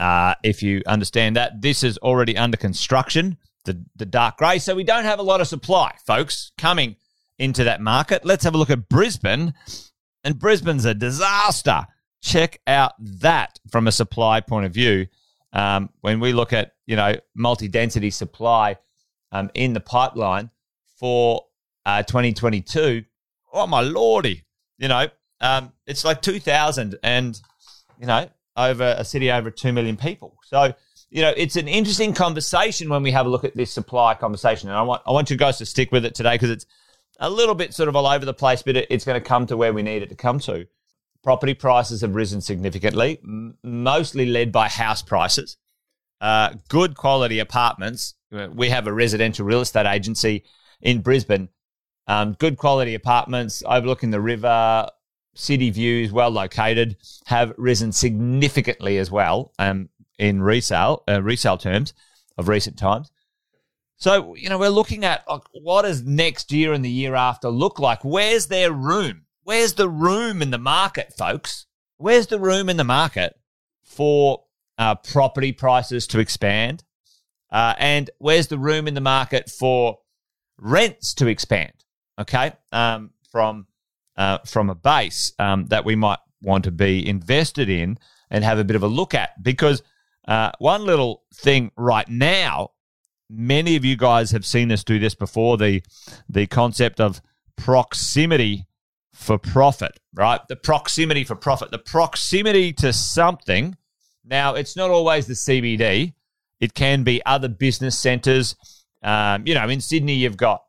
uh, 0.00 0.34
if 0.42 0.62
you 0.62 0.82
understand 0.86 1.36
that 1.36 1.60
this 1.60 1.82
is 1.82 1.98
already 1.98 2.36
under 2.36 2.56
construction, 2.56 3.36
the 3.64 3.84
the 3.94 4.06
dark 4.06 4.38
grey, 4.38 4.58
so 4.58 4.74
we 4.74 4.84
don't 4.84 5.04
have 5.04 5.18
a 5.18 5.22
lot 5.22 5.40
of 5.40 5.46
supply, 5.46 5.94
folks, 6.06 6.52
coming 6.58 6.96
into 7.38 7.64
that 7.64 7.80
market. 7.80 8.24
Let's 8.24 8.44
have 8.44 8.54
a 8.54 8.58
look 8.58 8.70
at 8.70 8.88
Brisbane, 8.88 9.54
and 10.24 10.38
Brisbane's 10.38 10.84
a 10.84 10.94
disaster. 10.94 11.86
Check 12.22 12.60
out 12.66 12.92
that 12.98 13.60
from 13.70 13.86
a 13.86 13.92
supply 13.92 14.40
point 14.40 14.66
of 14.66 14.72
view. 14.72 15.06
Um, 15.56 15.88
when 16.02 16.20
we 16.20 16.32
look 16.32 16.52
at 16.52 16.74
you 16.86 16.96
know 16.96 17.16
multi 17.34 17.66
density 17.66 18.10
supply 18.10 18.76
um, 19.32 19.50
in 19.54 19.72
the 19.72 19.80
pipeline 19.80 20.50
for 21.00 21.42
uh, 21.84 22.02
2022, 22.02 23.04
oh 23.52 23.66
my 23.66 23.80
lordy, 23.80 24.44
you 24.78 24.88
know 24.88 25.08
um, 25.40 25.72
it's 25.86 26.04
like 26.04 26.22
2,000 26.22 26.96
and, 27.02 27.40
you 27.98 28.06
know, 28.06 28.28
over 28.56 28.94
a 28.96 29.04
city 29.04 29.30
over 29.30 29.50
2 29.50 29.72
million 29.72 29.96
people. 29.96 30.38
So, 30.44 30.72
you 31.10 31.22
know, 31.22 31.32
it's 31.36 31.56
an 31.56 31.68
interesting 31.68 32.14
conversation 32.14 32.88
when 32.88 33.02
we 33.02 33.10
have 33.10 33.26
a 33.26 33.28
look 33.28 33.44
at 33.44 33.56
this 33.56 33.70
supply 33.70 34.14
conversation. 34.14 34.68
And 34.68 34.78
I 34.78 34.82
want, 34.82 35.02
I 35.06 35.12
want 35.12 35.30
you 35.30 35.36
guys 35.36 35.58
to 35.58 35.66
stick 35.66 35.92
with 35.92 36.04
it 36.04 36.14
today 36.14 36.34
because 36.34 36.50
it's 36.50 36.66
a 37.20 37.28
little 37.28 37.54
bit 37.54 37.74
sort 37.74 37.88
of 37.88 37.96
all 37.96 38.06
over 38.06 38.24
the 38.24 38.34
place, 38.34 38.62
but 38.62 38.76
it, 38.76 38.86
it's 38.90 39.04
going 39.04 39.20
to 39.20 39.26
come 39.26 39.46
to 39.46 39.56
where 39.56 39.72
we 39.72 39.82
need 39.82 40.02
it 40.02 40.08
to 40.08 40.14
come 40.14 40.38
to. 40.40 40.66
Property 41.26 41.54
prices 41.54 42.02
have 42.02 42.14
risen 42.14 42.40
significantly, 42.40 43.18
m- 43.24 43.58
mostly 43.64 44.26
led 44.26 44.52
by 44.52 44.68
house 44.68 45.02
prices. 45.02 45.56
Uh, 46.20 46.54
good 46.68 46.96
quality 46.96 47.40
apartments. 47.40 48.14
We 48.30 48.70
have 48.70 48.86
a 48.86 48.92
residential 48.92 49.44
real 49.44 49.60
estate 49.60 49.86
agency 49.86 50.44
in 50.80 51.00
Brisbane. 51.00 51.48
Um, 52.06 52.34
good 52.34 52.56
quality 52.56 52.94
apartments 52.94 53.60
overlooking 53.66 54.12
the 54.12 54.20
river, 54.20 54.88
city 55.34 55.70
views, 55.70 56.12
well 56.12 56.30
located, 56.30 56.96
have 57.24 57.52
risen 57.58 57.90
significantly 57.90 58.96
as 58.96 59.10
well 59.10 59.52
um, 59.58 59.88
in 60.20 60.40
resale 60.40 61.02
uh, 61.08 61.20
resale 61.20 61.58
terms 61.58 61.92
of 62.38 62.46
recent 62.46 62.78
times. 62.78 63.10
So 63.96 64.36
you 64.36 64.48
know 64.48 64.58
we're 64.58 64.68
looking 64.68 65.04
at 65.04 65.24
uh, 65.26 65.40
what 65.60 65.82
does 65.82 66.04
next 66.04 66.52
year 66.52 66.72
and 66.72 66.84
the 66.84 66.88
year 66.88 67.16
after 67.16 67.48
look 67.48 67.80
like? 67.80 68.04
Where's 68.04 68.46
their 68.46 68.70
room? 68.70 69.25
Where's 69.46 69.74
the 69.74 69.88
room 69.88 70.42
in 70.42 70.50
the 70.50 70.58
market, 70.58 71.12
folks? 71.16 71.66
Where's 71.98 72.26
the 72.26 72.40
room 72.40 72.68
in 72.68 72.78
the 72.78 72.82
market 72.82 73.38
for 73.84 74.42
uh, 74.76 74.96
property 74.96 75.52
prices 75.52 76.08
to 76.08 76.18
expand? 76.18 76.82
Uh, 77.52 77.74
and 77.78 78.10
where's 78.18 78.48
the 78.48 78.58
room 78.58 78.88
in 78.88 78.94
the 78.94 79.00
market 79.00 79.48
for 79.48 79.98
rents 80.58 81.14
to 81.14 81.28
expand? 81.28 81.70
Okay, 82.18 82.54
um, 82.72 83.10
from 83.30 83.68
uh, 84.16 84.38
from 84.38 84.68
a 84.68 84.74
base 84.74 85.32
um, 85.38 85.66
that 85.66 85.84
we 85.84 85.94
might 85.94 86.18
want 86.42 86.64
to 86.64 86.72
be 86.72 87.08
invested 87.08 87.68
in 87.68 88.00
and 88.28 88.42
have 88.42 88.58
a 88.58 88.64
bit 88.64 88.74
of 88.74 88.82
a 88.82 88.88
look 88.88 89.14
at. 89.14 89.40
Because 89.40 89.80
uh, 90.26 90.50
one 90.58 90.84
little 90.84 91.22
thing 91.32 91.70
right 91.76 92.08
now, 92.08 92.72
many 93.30 93.76
of 93.76 93.84
you 93.84 93.96
guys 93.96 94.32
have 94.32 94.44
seen 94.44 94.72
us 94.72 94.82
do 94.82 94.98
this 94.98 95.14
before 95.14 95.56
the 95.56 95.84
the 96.28 96.48
concept 96.48 97.00
of 97.00 97.22
proximity 97.54 98.65
for 99.16 99.38
profit, 99.38 99.98
right? 100.14 100.40
The 100.46 100.56
proximity 100.56 101.24
for 101.24 101.34
profit, 101.34 101.70
the 101.70 101.78
proximity 101.78 102.72
to 102.74 102.92
something. 102.92 103.74
Now, 104.24 104.54
it's 104.54 104.76
not 104.76 104.90
always 104.90 105.26
the 105.26 105.32
CBD. 105.32 106.12
It 106.60 106.74
can 106.74 107.02
be 107.02 107.24
other 107.24 107.48
business 107.48 107.98
centres. 107.98 108.54
Um, 109.02 109.46
you 109.46 109.54
know, 109.54 109.68
in 109.68 109.80
Sydney, 109.80 110.14
you've 110.14 110.36
got, 110.36 110.64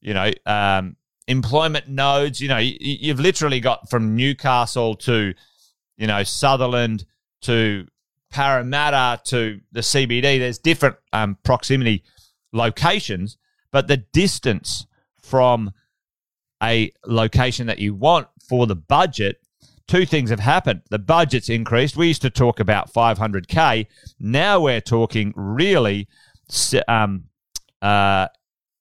you 0.00 0.12
know, 0.12 0.32
um, 0.44 0.96
employment 1.28 1.88
nodes. 1.88 2.40
You 2.40 2.48
know, 2.48 2.58
you, 2.58 3.08
have 3.08 3.20
literally 3.20 3.60
got 3.60 3.88
from 3.88 4.16
Newcastle 4.16 4.96
to, 4.96 5.32
you 5.96 6.06
know, 6.08 6.24
Sutherland 6.24 7.06
to 7.42 7.86
Parramatta 8.30 9.22
to 9.26 9.60
the 9.70 9.80
CBD. 9.80 10.40
There's 10.40 10.58
different 10.58 10.96
um, 11.12 11.38
proximity 11.44 12.02
locations, 12.52 13.38
but 13.70 13.86
the 13.86 13.98
distance 13.98 14.86
from 15.20 15.72
a 16.64 16.92
location 17.06 17.66
that 17.66 17.78
you 17.78 17.94
want 17.94 18.28
for 18.48 18.66
the 18.66 18.76
budget, 18.76 19.40
two 19.86 20.06
things 20.06 20.30
have 20.30 20.40
happened. 20.40 20.82
The 20.90 20.98
budget's 20.98 21.48
increased. 21.48 21.96
We 21.96 22.08
used 22.08 22.22
to 22.22 22.30
talk 22.30 22.60
about 22.60 22.92
500K. 22.92 23.86
Now 24.18 24.60
we're 24.60 24.80
talking 24.80 25.32
really 25.36 26.08
um, 26.88 27.24
uh, 27.82 28.28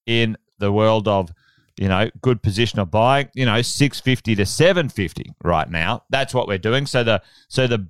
in 0.06 0.38
the 0.60 0.72
world 0.72 1.08
of 1.08 1.32
you 1.78 1.88
know, 1.88 2.10
good 2.22 2.44
position 2.44 2.80
of 2.80 2.92
buying, 2.92 3.30
you 3.34 3.46
know, 3.46 3.62
650 3.62 4.36
to 4.36 4.46
750 4.46 5.32
right 5.44 5.70
now. 5.70 6.04
That's 6.10 6.34
what 6.34 6.48
we're 6.48 6.60
doing. 6.60 6.86
So 6.86 7.04
the 7.04 7.22
so 7.48 7.66
the 7.66 7.88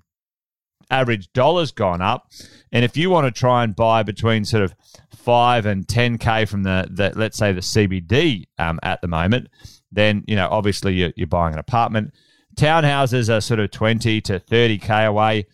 average 0.89 1.31
dollar's 1.33 1.71
gone 1.71 2.01
up. 2.01 2.31
And 2.71 2.85
if 2.85 2.95
you 2.95 3.09
want 3.09 3.25
to 3.25 3.37
try 3.37 3.63
and 3.63 3.75
buy 3.75 4.03
between 4.03 4.45
sort 4.45 4.63
of 4.63 4.73
5 5.15 5.65
and 5.65 5.87
10k 5.87 6.47
from 6.47 6.63
the, 6.63 6.87
the 6.89 7.11
let's 7.15 7.37
say 7.37 7.51
the 7.51 7.61
CBD 7.61 8.45
um, 8.57 8.79
at 8.83 9.01
the 9.01 9.07
moment, 9.07 9.49
then, 9.93 10.23
you 10.27 10.35
know, 10.35 10.47
obviously 10.49 10.93
you're, 10.93 11.13
you're 11.15 11.27
buying 11.27 11.53
an 11.53 11.59
apartment. 11.59 12.13
Townhouses 12.55 13.35
are 13.35 13.41
sort 13.41 13.59
of 13.59 13.71
20 13.71 14.21
to 14.21 14.39
30k 14.39 15.07
away. 15.07 15.47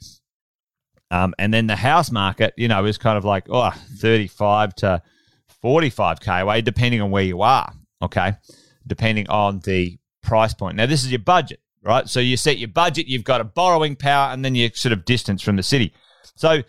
Um, 1.12 1.34
and 1.40 1.54
then 1.54 1.68
the 1.68 1.76
house 1.76 2.12
market, 2.12 2.54
you 2.58 2.68
know, 2.68 2.86
is 2.86 2.98
kind 2.98 3.18
of 3.18 3.26
like 3.26 3.46
oh, 3.50 3.72
35 3.98 4.76
to 4.76 5.02
45k 5.64 6.42
away, 6.42 6.62
depending 6.62 7.02
on 7.02 7.10
where 7.12 7.24
you 7.24 7.42
are 7.42 7.74
okay, 8.02 8.34
depending 8.86 9.30
on 9.30 9.60
the 9.60 9.98
price 10.22 10.54
point. 10.54 10.78
Now, 10.78 10.86
this 10.86 11.04
is 11.04 11.12
your 11.12 11.20
budget, 11.20 11.60
right? 11.84 12.08
So 12.08 12.20
you 12.20 12.38
set 12.38 12.58
your 12.58 12.70
budget, 12.70 13.08
you've 13.08 13.24
got 13.24 13.42
a 13.42 13.46
borrowing 13.46 13.96
power, 13.96 14.32
and 14.32 14.44
then 14.44 14.56
you 14.56 14.70
sort 14.74 14.94
of 14.94 15.06
distance 15.06 15.42
from 15.42 15.56
the 15.56 15.64
city. 15.64 15.94
So 16.36 16.64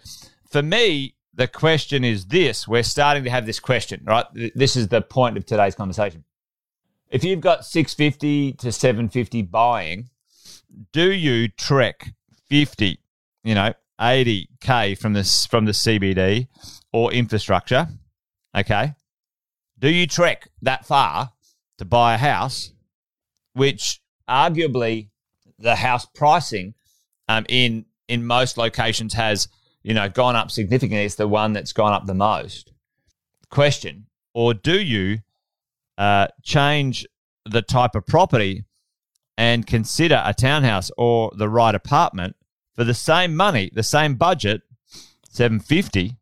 for 0.50 0.62
me, 0.62 1.14
the 1.34 1.46
question 1.46 2.04
is 2.04 2.26
this 2.26 2.66
we're 2.66 2.82
starting 2.82 3.24
to 3.24 3.30
have 3.30 3.46
this 3.46 3.60
question, 3.60 4.02
right? 4.04 4.26
This 4.54 4.76
is 4.76 4.88
the 4.88 5.00
point 5.00 5.36
of 5.36 5.46
today's 5.46 5.74
conversation. 5.74 6.24
If 7.10 7.24
you've 7.24 7.40
got 7.40 7.66
650 7.66 8.54
to 8.54 8.72
750 8.72 9.42
buying, 9.42 10.10
do 10.92 11.10
you 11.10 11.48
trek 11.48 12.12
50, 12.48 12.98
you 13.44 13.54
know, 13.54 13.74
80k 14.00 14.96
from 14.98 15.12
this 15.12 15.44
from 15.46 15.64
the 15.64 15.72
CBD 15.72 16.48
or 16.92 17.12
infrastructure? 17.12 17.88
Okay 18.56 18.94
do 19.80 19.88
you 19.88 20.06
trek 20.06 20.48
that 20.62 20.86
far 20.86 21.32
to 21.78 21.84
buy 21.84 22.14
a 22.14 22.18
house, 22.18 22.72
which 23.54 24.00
arguably 24.28 25.08
the 25.58 25.76
house 25.76 26.06
pricing 26.14 26.74
um, 27.28 27.46
in 27.48 27.86
in 28.06 28.24
most 28.24 28.56
locations 28.56 29.14
has 29.14 29.48
you 29.82 29.94
know 29.94 30.08
gone 30.08 30.36
up 30.36 30.50
significantly? 30.50 31.04
It's 31.04 31.14
the 31.14 31.26
one 31.26 31.54
that's 31.54 31.72
gone 31.72 31.92
up 31.92 32.06
the 32.06 32.14
most. 32.14 32.72
Question: 33.50 34.06
Or 34.34 34.54
do 34.54 34.80
you 34.80 35.20
uh, 36.00 36.26
change 36.42 37.06
the 37.44 37.62
type 37.62 37.94
of 37.94 38.04
property 38.06 38.64
and 39.38 39.66
consider 39.66 40.20
a 40.24 40.34
townhouse 40.34 40.90
or 40.98 41.30
the 41.36 41.48
right 41.48 41.74
apartment 41.74 42.34
for 42.74 42.82
the 42.82 42.94
same 42.94 43.36
money, 43.36 43.70
the 43.72 43.84
same 43.84 44.16
budget, 44.16 44.62
seven 45.28 45.60
fifty? 45.60 46.16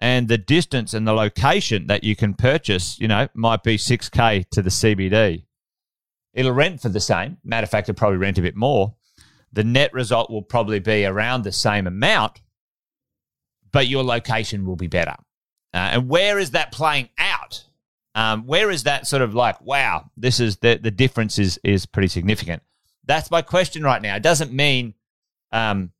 and 0.00 0.28
the 0.28 0.38
distance 0.38 0.92
and 0.92 1.06
the 1.06 1.12
location 1.12 1.86
that 1.86 2.04
you 2.04 2.14
can 2.14 2.34
purchase, 2.34 2.98
you 3.00 3.08
know, 3.08 3.28
might 3.34 3.62
be 3.62 3.76
6K 3.76 4.48
to 4.50 4.62
the 4.62 4.70
CBD. 4.70 5.44
It'll 6.34 6.52
rent 6.52 6.82
for 6.82 6.90
the 6.90 7.00
same. 7.00 7.38
Matter 7.42 7.64
of 7.64 7.70
fact, 7.70 7.88
it'll 7.88 7.98
probably 7.98 8.18
rent 8.18 8.38
a 8.38 8.42
bit 8.42 8.56
more. 8.56 8.94
The 9.52 9.64
net 9.64 9.94
result 9.94 10.30
will 10.30 10.42
probably 10.42 10.80
be 10.80 11.06
around 11.06 11.44
the 11.44 11.52
same 11.52 11.86
amount, 11.86 12.42
but 13.72 13.88
your 13.88 14.04
location 14.04 14.66
will 14.66 14.76
be 14.76 14.86
better. 14.86 15.14
Uh, 15.72 15.90
and 15.92 16.08
where 16.08 16.38
is 16.38 16.50
that 16.50 16.72
playing 16.72 17.08
out? 17.16 17.35
Um, 18.16 18.46
where 18.46 18.70
is 18.70 18.84
that 18.84 19.06
sort 19.06 19.20
of 19.20 19.34
like, 19.34 19.60
wow, 19.60 20.10
this 20.16 20.40
is 20.40 20.56
the, 20.56 20.80
the 20.82 20.90
difference 20.90 21.38
is, 21.38 21.60
is 21.62 21.84
pretty 21.84 22.08
significant? 22.08 22.62
That's 23.04 23.30
my 23.30 23.42
question 23.42 23.82
right 23.82 24.00
now. 24.00 24.16
It 24.16 24.22
doesn't 24.22 24.52
mean 24.52 24.94
um, 25.52 25.92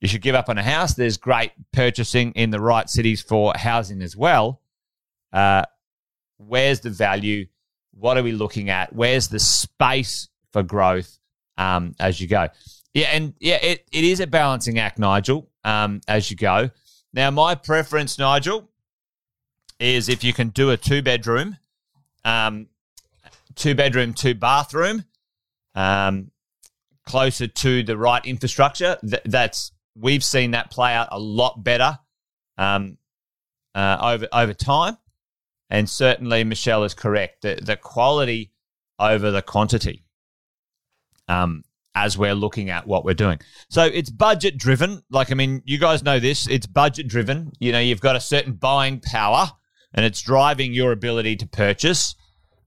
you 0.00 0.06
should 0.06 0.22
give 0.22 0.36
up 0.36 0.48
on 0.48 0.56
a 0.56 0.62
house. 0.62 0.94
There's 0.94 1.16
great 1.16 1.50
purchasing 1.72 2.30
in 2.32 2.50
the 2.50 2.60
right 2.60 2.88
cities 2.88 3.22
for 3.22 3.52
housing 3.56 4.02
as 4.02 4.16
well. 4.16 4.60
Uh, 5.32 5.64
where's 6.38 6.78
the 6.78 6.90
value? 6.90 7.46
What 7.90 8.16
are 8.16 8.22
we 8.22 8.32
looking 8.32 8.70
at? 8.70 8.94
Where's 8.94 9.26
the 9.26 9.40
space 9.40 10.28
for 10.52 10.62
growth 10.62 11.18
um, 11.58 11.96
as 11.98 12.20
you 12.20 12.28
go? 12.28 12.48
Yeah, 12.94 13.06
and 13.06 13.34
yeah, 13.40 13.56
it, 13.56 13.84
it 13.90 14.04
is 14.04 14.20
a 14.20 14.28
balancing 14.28 14.78
act, 14.78 14.96
Nigel, 14.96 15.50
um, 15.64 16.02
as 16.06 16.30
you 16.30 16.36
go. 16.36 16.70
Now, 17.12 17.30
my 17.32 17.56
preference, 17.56 18.16
Nigel, 18.16 18.70
is 19.82 20.08
if 20.08 20.22
you 20.22 20.32
can 20.32 20.48
do 20.50 20.70
a 20.70 20.76
two 20.76 21.02
bedroom, 21.02 21.56
um, 22.24 22.68
two 23.54 23.74
bedroom, 23.74 24.14
two 24.14 24.34
bathroom, 24.34 25.04
um, 25.74 26.30
closer 27.04 27.48
to 27.48 27.82
the 27.82 27.96
right 27.96 28.24
infrastructure. 28.24 28.96
Th- 29.02 29.22
that's 29.24 29.72
we've 29.96 30.24
seen 30.24 30.52
that 30.52 30.70
play 30.70 30.94
out 30.94 31.08
a 31.10 31.18
lot 31.18 31.62
better 31.62 31.98
um, 32.56 32.96
uh, 33.74 33.98
over 34.00 34.28
over 34.32 34.54
time. 34.54 34.96
And 35.68 35.88
certainly, 35.88 36.44
Michelle 36.44 36.84
is 36.84 36.94
correct. 36.94 37.42
The, 37.42 37.58
the 37.60 37.76
quality 37.76 38.52
over 38.98 39.30
the 39.30 39.42
quantity 39.42 40.04
um, 41.28 41.64
as 41.94 42.16
we're 42.18 42.34
looking 42.34 42.68
at 42.68 42.86
what 42.86 43.04
we're 43.04 43.14
doing. 43.14 43.40
So 43.70 43.84
it's 43.84 44.10
budget 44.10 44.58
driven. 44.58 45.02
Like, 45.10 45.32
I 45.32 45.34
mean, 45.34 45.62
you 45.64 45.78
guys 45.78 46.02
know 46.02 46.20
this. 46.20 46.46
It's 46.46 46.66
budget 46.66 47.08
driven. 47.08 47.52
You 47.58 47.72
know, 47.72 47.80
you've 47.80 48.02
got 48.02 48.16
a 48.16 48.20
certain 48.20 48.52
buying 48.52 49.00
power 49.00 49.50
and 49.94 50.04
it's 50.04 50.22
driving 50.22 50.72
your 50.72 50.92
ability 50.92 51.36
to 51.36 51.46
purchase. 51.46 52.14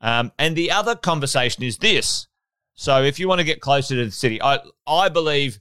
Um, 0.02 0.32
and 0.38 0.56
the 0.56 0.72
other 0.72 0.96
conversation 0.96 1.64
is 1.64 1.78
this. 1.78 2.28
So 2.76 3.04
if 3.04 3.20
you 3.20 3.28
want 3.28 3.40
to 3.40 3.46
get 3.46 3.62
closer 3.62 3.96
to 3.96 4.06
the 4.06 4.12
city, 4.12 4.42
I, 4.42 4.60
I 4.86 5.10
believe 5.10 5.60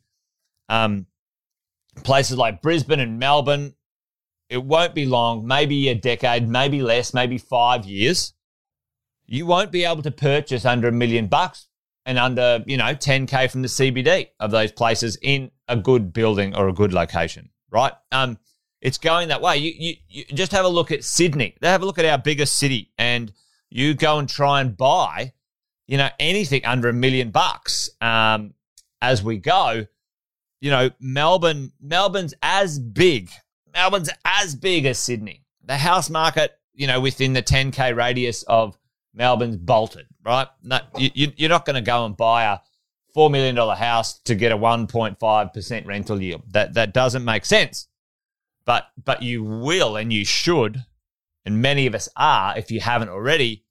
um, 0.68 1.06
places 2.02 2.36
like 2.36 2.60
Brisbane 2.60 3.00
and 3.00 3.18
Melbourne, 3.18 3.74
it 4.48 4.62
won't 4.62 4.94
be 4.94 5.06
long, 5.06 5.46
maybe 5.46 5.88
a 5.88 5.94
decade, 5.94 6.48
maybe 6.48 6.82
less, 6.82 7.14
maybe 7.14 7.38
five 7.38 7.86
years. 7.86 8.34
You 9.26 9.46
won't 9.46 9.72
be 9.72 9.84
able 9.84 10.02
to 10.02 10.10
purchase 10.10 10.64
under 10.64 10.88
a 10.88 10.92
million 10.92 11.28
bucks 11.28 11.68
and 12.04 12.18
under, 12.18 12.62
you 12.66 12.76
know, 12.76 12.94
10K 12.94 13.50
from 13.50 13.62
the 13.62 13.68
CBD 13.68 14.28
of 14.38 14.50
those 14.50 14.70
places 14.72 15.16
in 15.22 15.50
a 15.68 15.76
good 15.76 16.12
building 16.12 16.54
or 16.54 16.68
a 16.68 16.74
good 16.74 16.92
location, 16.92 17.48
right? 17.70 17.92
Um, 18.12 18.38
it's 18.84 18.98
going 18.98 19.28
that 19.28 19.42
way. 19.42 19.56
You, 19.56 19.72
you, 19.76 19.94
you 20.08 20.24
just 20.36 20.52
have 20.52 20.64
a 20.64 20.68
look 20.68 20.92
at 20.92 21.02
Sydney. 21.02 21.56
They 21.60 21.68
have 21.68 21.82
a 21.82 21.86
look 21.86 21.98
at 21.98 22.04
our 22.04 22.18
biggest 22.18 22.56
city 22.56 22.92
and 22.96 23.32
you 23.68 23.94
go 23.94 24.20
and 24.20 24.28
try 24.28 24.60
and 24.60 24.76
buy, 24.76 25.32
you 25.88 25.98
know, 25.98 26.08
anything 26.20 26.64
under 26.64 26.88
a 26.88 26.92
million 26.92 27.30
bucks 27.30 27.90
um, 28.00 28.54
as 29.02 29.24
we 29.24 29.38
go 29.38 29.86
you 30.64 30.70
know, 30.70 30.88
Melbourne, 30.98 31.72
Melbourne's 31.78 32.32
as 32.42 32.78
big. 32.78 33.28
Melbourne's 33.74 34.08
as 34.24 34.54
big 34.54 34.86
as 34.86 34.98
Sydney. 34.98 35.44
The 35.62 35.76
house 35.76 36.08
market, 36.08 36.52
you 36.72 36.86
know, 36.86 37.02
within 37.02 37.34
the 37.34 37.42
10k 37.42 37.94
radius 37.94 38.44
of 38.44 38.78
Melbourne's 39.12 39.58
bolted, 39.58 40.06
right? 40.24 40.48
No, 40.62 40.78
you, 40.96 41.32
you're 41.36 41.50
not 41.50 41.66
going 41.66 41.74
to 41.74 41.82
go 41.82 42.06
and 42.06 42.16
buy 42.16 42.44
a 42.44 42.60
four 43.12 43.28
million 43.28 43.54
dollar 43.54 43.74
house 43.74 44.18
to 44.20 44.34
get 44.34 44.52
a 44.52 44.56
1.5 44.56 45.52
percent 45.52 45.84
rental 45.84 46.22
yield. 46.22 46.44
That 46.52 46.72
that 46.72 46.94
doesn't 46.94 47.26
make 47.26 47.44
sense. 47.44 47.86
But 48.66 48.88
but 49.02 49.22
you 49.22 49.42
will 49.42 49.96
and 49.96 50.12
you 50.12 50.24
should, 50.24 50.84
and 51.44 51.60
many 51.60 51.86
of 51.86 51.94
us 51.94 52.08
are, 52.16 52.56
if 52.56 52.70
you 52.70 52.80
haven't 52.80 53.10
already, 53.10 53.64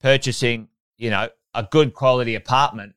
purchasing, 0.00 0.68
you 0.96 1.10
know, 1.10 1.28
a 1.54 1.62
good 1.62 1.94
quality 1.94 2.34
apartment 2.34 2.94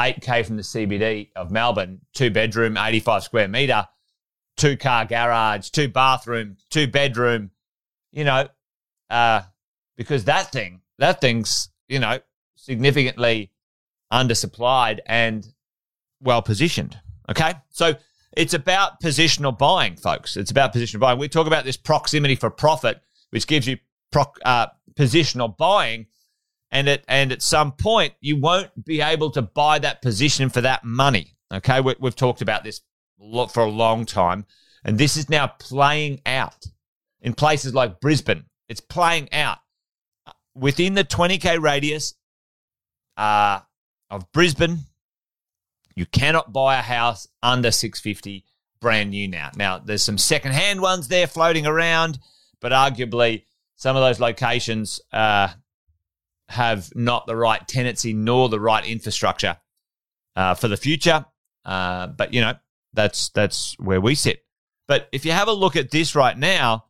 8K 0.00 0.46
from 0.46 0.56
the 0.56 0.62
CBD 0.62 1.28
of 1.36 1.50
Melbourne, 1.50 2.00
two 2.14 2.30
bedroom, 2.30 2.78
85 2.78 3.22
square 3.22 3.48
meter, 3.48 3.86
two 4.56 4.76
car 4.76 5.04
garage, 5.04 5.68
two 5.68 5.88
bathroom, 5.88 6.56
two 6.70 6.86
bedroom, 6.86 7.50
you 8.10 8.24
know, 8.24 8.48
uh, 9.10 9.42
because 9.96 10.24
that 10.24 10.50
thing, 10.52 10.80
that 10.98 11.20
thing's, 11.20 11.68
you 11.88 11.98
know, 11.98 12.18
significantly 12.56 13.52
undersupplied 14.10 15.00
and 15.04 15.46
well 16.20 16.40
positioned. 16.40 16.98
Okay. 17.28 17.54
So 17.68 17.94
it's 18.36 18.54
about 18.54 19.00
positional 19.02 19.56
buying, 19.56 19.96
folks. 19.96 20.36
It's 20.36 20.50
about 20.50 20.72
positional 20.72 21.00
buying. 21.00 21.18
We 21.18 21.28
talk 21.28 21.46
about 21.46 21.64
this 21.64 21.76
proximity 21.76 22.36
for 22.36 22.50
profit, 22.50 23.00
which 23.30 23.46
gives 23.46 23.66
you 23.66 23.78
uh, 24.44 24.66
positional 24.96 25.56
buying 25.56 26.06
and 26.70 26.88
at 26.88 27.04
and 27.08 27.32
at 27.32 27.42
some 27.42 27.72
point 27.72 28.14
you 28.20 28.36
won't 28.40 28.84
be 28.84 29.00
able 29.00 29.30
to 29.32 29.42
buy 29.42 29.78
that 29.78 30.02
position 30.02 30.48
for 30.48 30.60
that 30.60 30.84
money. 30.84 31.36
Okay, 31.52 31.80
we, 31.80 31.94
have 32.02 32.16
talked 32.16 32.42
about 32.42 32.62
this 32.62 32.80
for 33.18 33.64
a 33.64 33.70
long 33.70 34.06
time, 34.06 34.46
and 34.84 34.96
this 34.96 35.16
is 35.16 35.28
now 35.28 35.48
playing 35.48 36.20
out 36.24 36.64
in 37.20 37.34
places 37.34 37.74
like 37.74 38.00
Brisbane. 38.00 38.44
It's 38.68 38.80
playing 38.80 39.32
out 39.32 39.58
within 40.54 40.94
the 40.94 41.04
20k 41.04 41.60
radius 41.60 42.14
uh, 43.16 43.60
of 44.10 44.30
Brisbane. 44.32 44.78
You 45.94 46.06
cannot 46.06 46.52
buy 46.52 46.78
a 46.78 46.82
house 46.82 47.28
under 47.42 47.70
650 47.70 48.44
brand 48.80 49.10
new 49.10 49.28
now. 49.28 49.50
Now 49.56 49.78
there's 49.78 50.02
some 50.02 50.18
secondhand 50.18 50.80
ones 50.80 51.08
there 51.08 51.26
floating 51.26 51.66
around, 51.66 52.18
but 52.60 52.72
arguably 52.72 53.44
some 53.76 53.96
of 53.96 54.02
those 54.02 54.20
locations 54.20 55.00
uh, 55.12 55.48
have 56.48 56.94
not 56.94 57.26
the 57.26 57.36
right 57.36 57.66
tenancy 57.66 58.12
nor 58.12 58.48
the 58.48 58.60
right 58.60 58.84
infrastructure 58.84 59.58
uh, 60.36 60.54
for 60.54 60.68
the 60.68 60.76
future. 60.76 61.26
Uh, 61.64 62.06
but 62.06 62.32
you 62.32 62.40
know 62.40 62.54
that's 62.92 63.28
that's 63.30 63.76
where 63.78 64.00
we 64.00 64.14
sit. 64.14 64.44
But 64.88 65.08
if 65.12 65.24
you 65.24 65.32
have 65.32 65.48
a 65.48 65.52
look 65.52 65.76
at 65.76 65.90
this 65.90 66.14
right 66.14 66.36
now, 66.36 66.86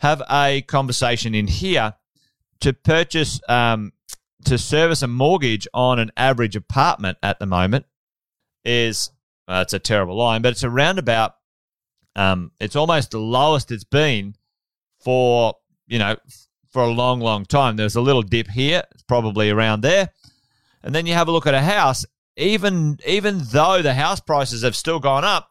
have 0.00 0.22
a 0.30 0.62
conversation 0.62 1.34
in 1.34 1.46
here 1.46 1.94
to 2.60 2.72
purchase 2.72 3.40
um, 3.48 3.92
to 4.44 4.56
service 4.58 5.02
a 5.02 5.06
mortgage 5.06 5.68
on 5.74 5.98
an 5.98 6.10
average 6.16 6.56
apartment 6.56 7.18
at 7.22 7.38
the 7.38 7.46
moment 7.46 7.84
is 8.64 9.10
uh, 9.48 9.60
it's 9.62 9.72
a 9.72 9.78
terrible 9.78 10.16
line, 10.16 10.42
but 10.42 10.52
it's 10.52 10.64
around 10.64 10.98
about 10.98 11.34
um, 12.16 12.52
it's 12.60 12.76
almost 12.76 13.10
the 13.10 13.18
lowest 13.18 13.70
it's 13.70 13.84
been 13.84 14.34
for 14.98 15.54
you 15.86 15.98
know 15.98 16.16
for 16.70 16.82
a 16.82 16.90
long, 16.90 17.20
long 17.20 17.44
time. 17.44 17.76
There's 17.76 17.96
a 17.96 18.00
little 18.00 18.22
dip 18.22 18.48
here, 18.48 18.82
it's 18.92 19.02
probably 19.02 19.50
around 19.50 19.80
there, 19.82 20.10
and 20.82 20.94
then 20.94 21.06
you 21.06 21.14
have 21.14 21.28
a 21.28 21.32
look 21.32 21.46
at 21.46 21.54
a 21.54 21.62
house. 21.62 22.04
Even 22.36 22.98
even 23.06 23.40
though 23.50 23.82
the 23.82 23.94
house 23.94 24.20
prices 24.20 24.62
have 24.62 24.76
still 24.76 25.00
gone 25.00 25.24
up, 25.24 25.50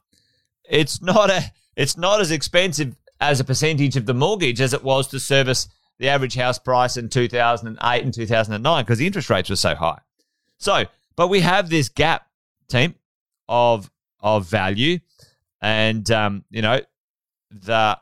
it's 0.63 1.01
not 1.01 1.29
a 1.29 1.51
it's 1.75 1.97
not 1.97 2.21
as 2.21 2.31
expensive 2.31 2.95
as 3.21 3.39
a 3.39 3.43
percentage 3.43 3.97
of 3.97 4.05
the 4.05 4.13
mortgage 4.13 4.61
as 4.61 4.73
it 4.73 4.83
was 4.83 5.07
to 5.07 5.19
service 5.19 5.67
the 5.97 6.07
average 6.07 6.35
house 6.35 6.57
price 6.57 6.95
in 6.97 7.09
2008 7.09 8.03
and 8.03 8.13
2009 8.13 8.83
because 8.83 8.97
the 8.97 9.05
interest 9.05 9.29
rates 9.29 9.49
were 9.49 9.55
so 9.55 9.75
high. 9.75 9.99
So, 10.57 10.85
but 11.15 11.27
we 11.27 11.41
have 11.41 11.69
this 11.69 11.89
gap, 11.89 12.27
team, 12.69 12.95
of 13.49 13.91
of 14.21 14.45
value, 14.47 14.99
and 15.61 16.09
um, 16.11 16.45
you 16.49 16.61
know 16.61 16.79
the 17.51 17.99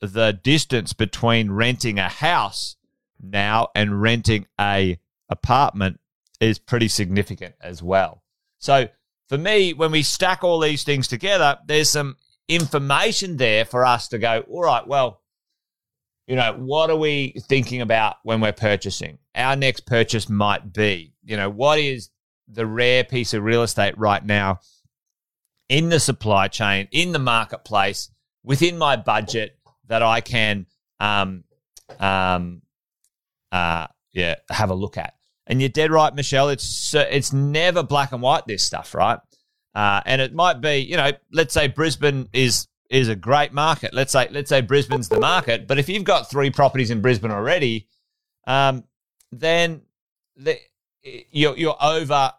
the 0.00 0.32
distance 0.32 0.92
between 0.92 1.50
renting 1.50 1.98
a 1.98 2.08
house 2.08 2.76
now 3.20 3.68
and 3.74 4.00
renting 4.00 4.46
a 4.60 4.98
apartment 5.28 5.98
is 6.40 6.58
pretty 6.58 6.88
significant 6.88 7.54
as 7.60 7.82
well. 7.82 8.22
So 8.58 8.88
for 9.28 9.38
me, 9.38 9.72
when 9.72 9.90
we 9.90 10.02
stack 10.02 10.44
all 10.44 10.60
these 10.60 10.84
things 10.84 11.08
together, 11.08 11.58
there's 11.66 11.90
some 11.90 12.16
information 12.48 13.36
there 13.36 13.64
for 13.64 13.84
us 13.84 14.08
to 14.08 14.18
go, 14.18 14.44
all 14.48 14.62
right, 14.62 14.86
well, 14.86 15.22
you 16.26 16.36
know, 16.36 16.54
what 16.54 16.90
are 16.90 16.96
we 16.96 17.34
thinking 17.48 17.80
about 17.80 18.16
when 18.22 18.40
we're 18.40 18.52
purchasing? 18.52 19.18
Our 19.34 19.56
next 19.56 19.86
purchase 19.86 20.28
might 20.28 20.72
be, 20.72 21.14
you 21.24 21.36
know, 21.36 21.50
what 21.50 21.78
is 21.78 22.10
the 22.48 22.66
rare 22.66 23.04
piece 23.04 23.34
of 23.34 23.42
real 23.42 23.62
estate 23.62 23.96
right 23.96 24.24
now 24.24 24.60
in 25.68 25.88
the 25.88 26.00
supply 26.00 26.48
chain, 26.48 26.88
in 26.92 27.12
the 27.12 27.18
marketplace, 27.18 28.10
within 28.42 28.78
my 28.78 28.96
budget 28.96 29.58
that 29.86 30.02
I 30.02 30.20
can, 30.20 30.66
um, 31.00 31.44
um, 31.98 32.62
uh, 33.50 33.86
yeah, 34.12 34.36
have 34.50 34.70
a 34.70 34.74
look 34.74 34.96
at. 34.96 35.14
And 35.46 35.60
you're 35.60 35.68
dead 35.68 35.90
right, 35.90 36.14
Michelle. 36.14 36.48
It's 36.48 36.94
it's 36.94 37.32
never 37.32 37.82
black 37.82 38.12
and 38.12 38.22
white. 38.22 38.46
This 38.46 38.64
stuff, 38.64 38.94
right? 38.94 39.18
Uh, 39.74 40.00
and 40.06 40.20
it 40.20 40.32
might 40.34 40.60
be, 40.60 40.76
you 40.76 40.96
know, 40.96 41.12
let's 41.32 41.52
say 41.52 41.68
Brisbane 41.68 42.28
is 42.32 42.66
is 42.88 43.08
a 43.08 43.16
great 43.16 43.52
market. 43.52 43.92
Let's 43.92 44.12
say 44.12 44.28
let's 44.30 44.48
say 44.48 44.62
Brisbane's 44.62 45.08
the 45.08 45.20
market, 45.20 45.66
but 45.66 45.78
if 45.78 45.88
you've 45.88 46.04
got 46.04 46.30
three 46.30 46.50
properties 46.50 46.90
in 46.90 47.02
Brisbane 47.02 47.30
already, 47.30 47.88
um, 48.46 48.84
then 49.32 49.82
the, 50.36 50.58
you're 51.04 51.56
you're 51.56 51.76
over 51.82 52.32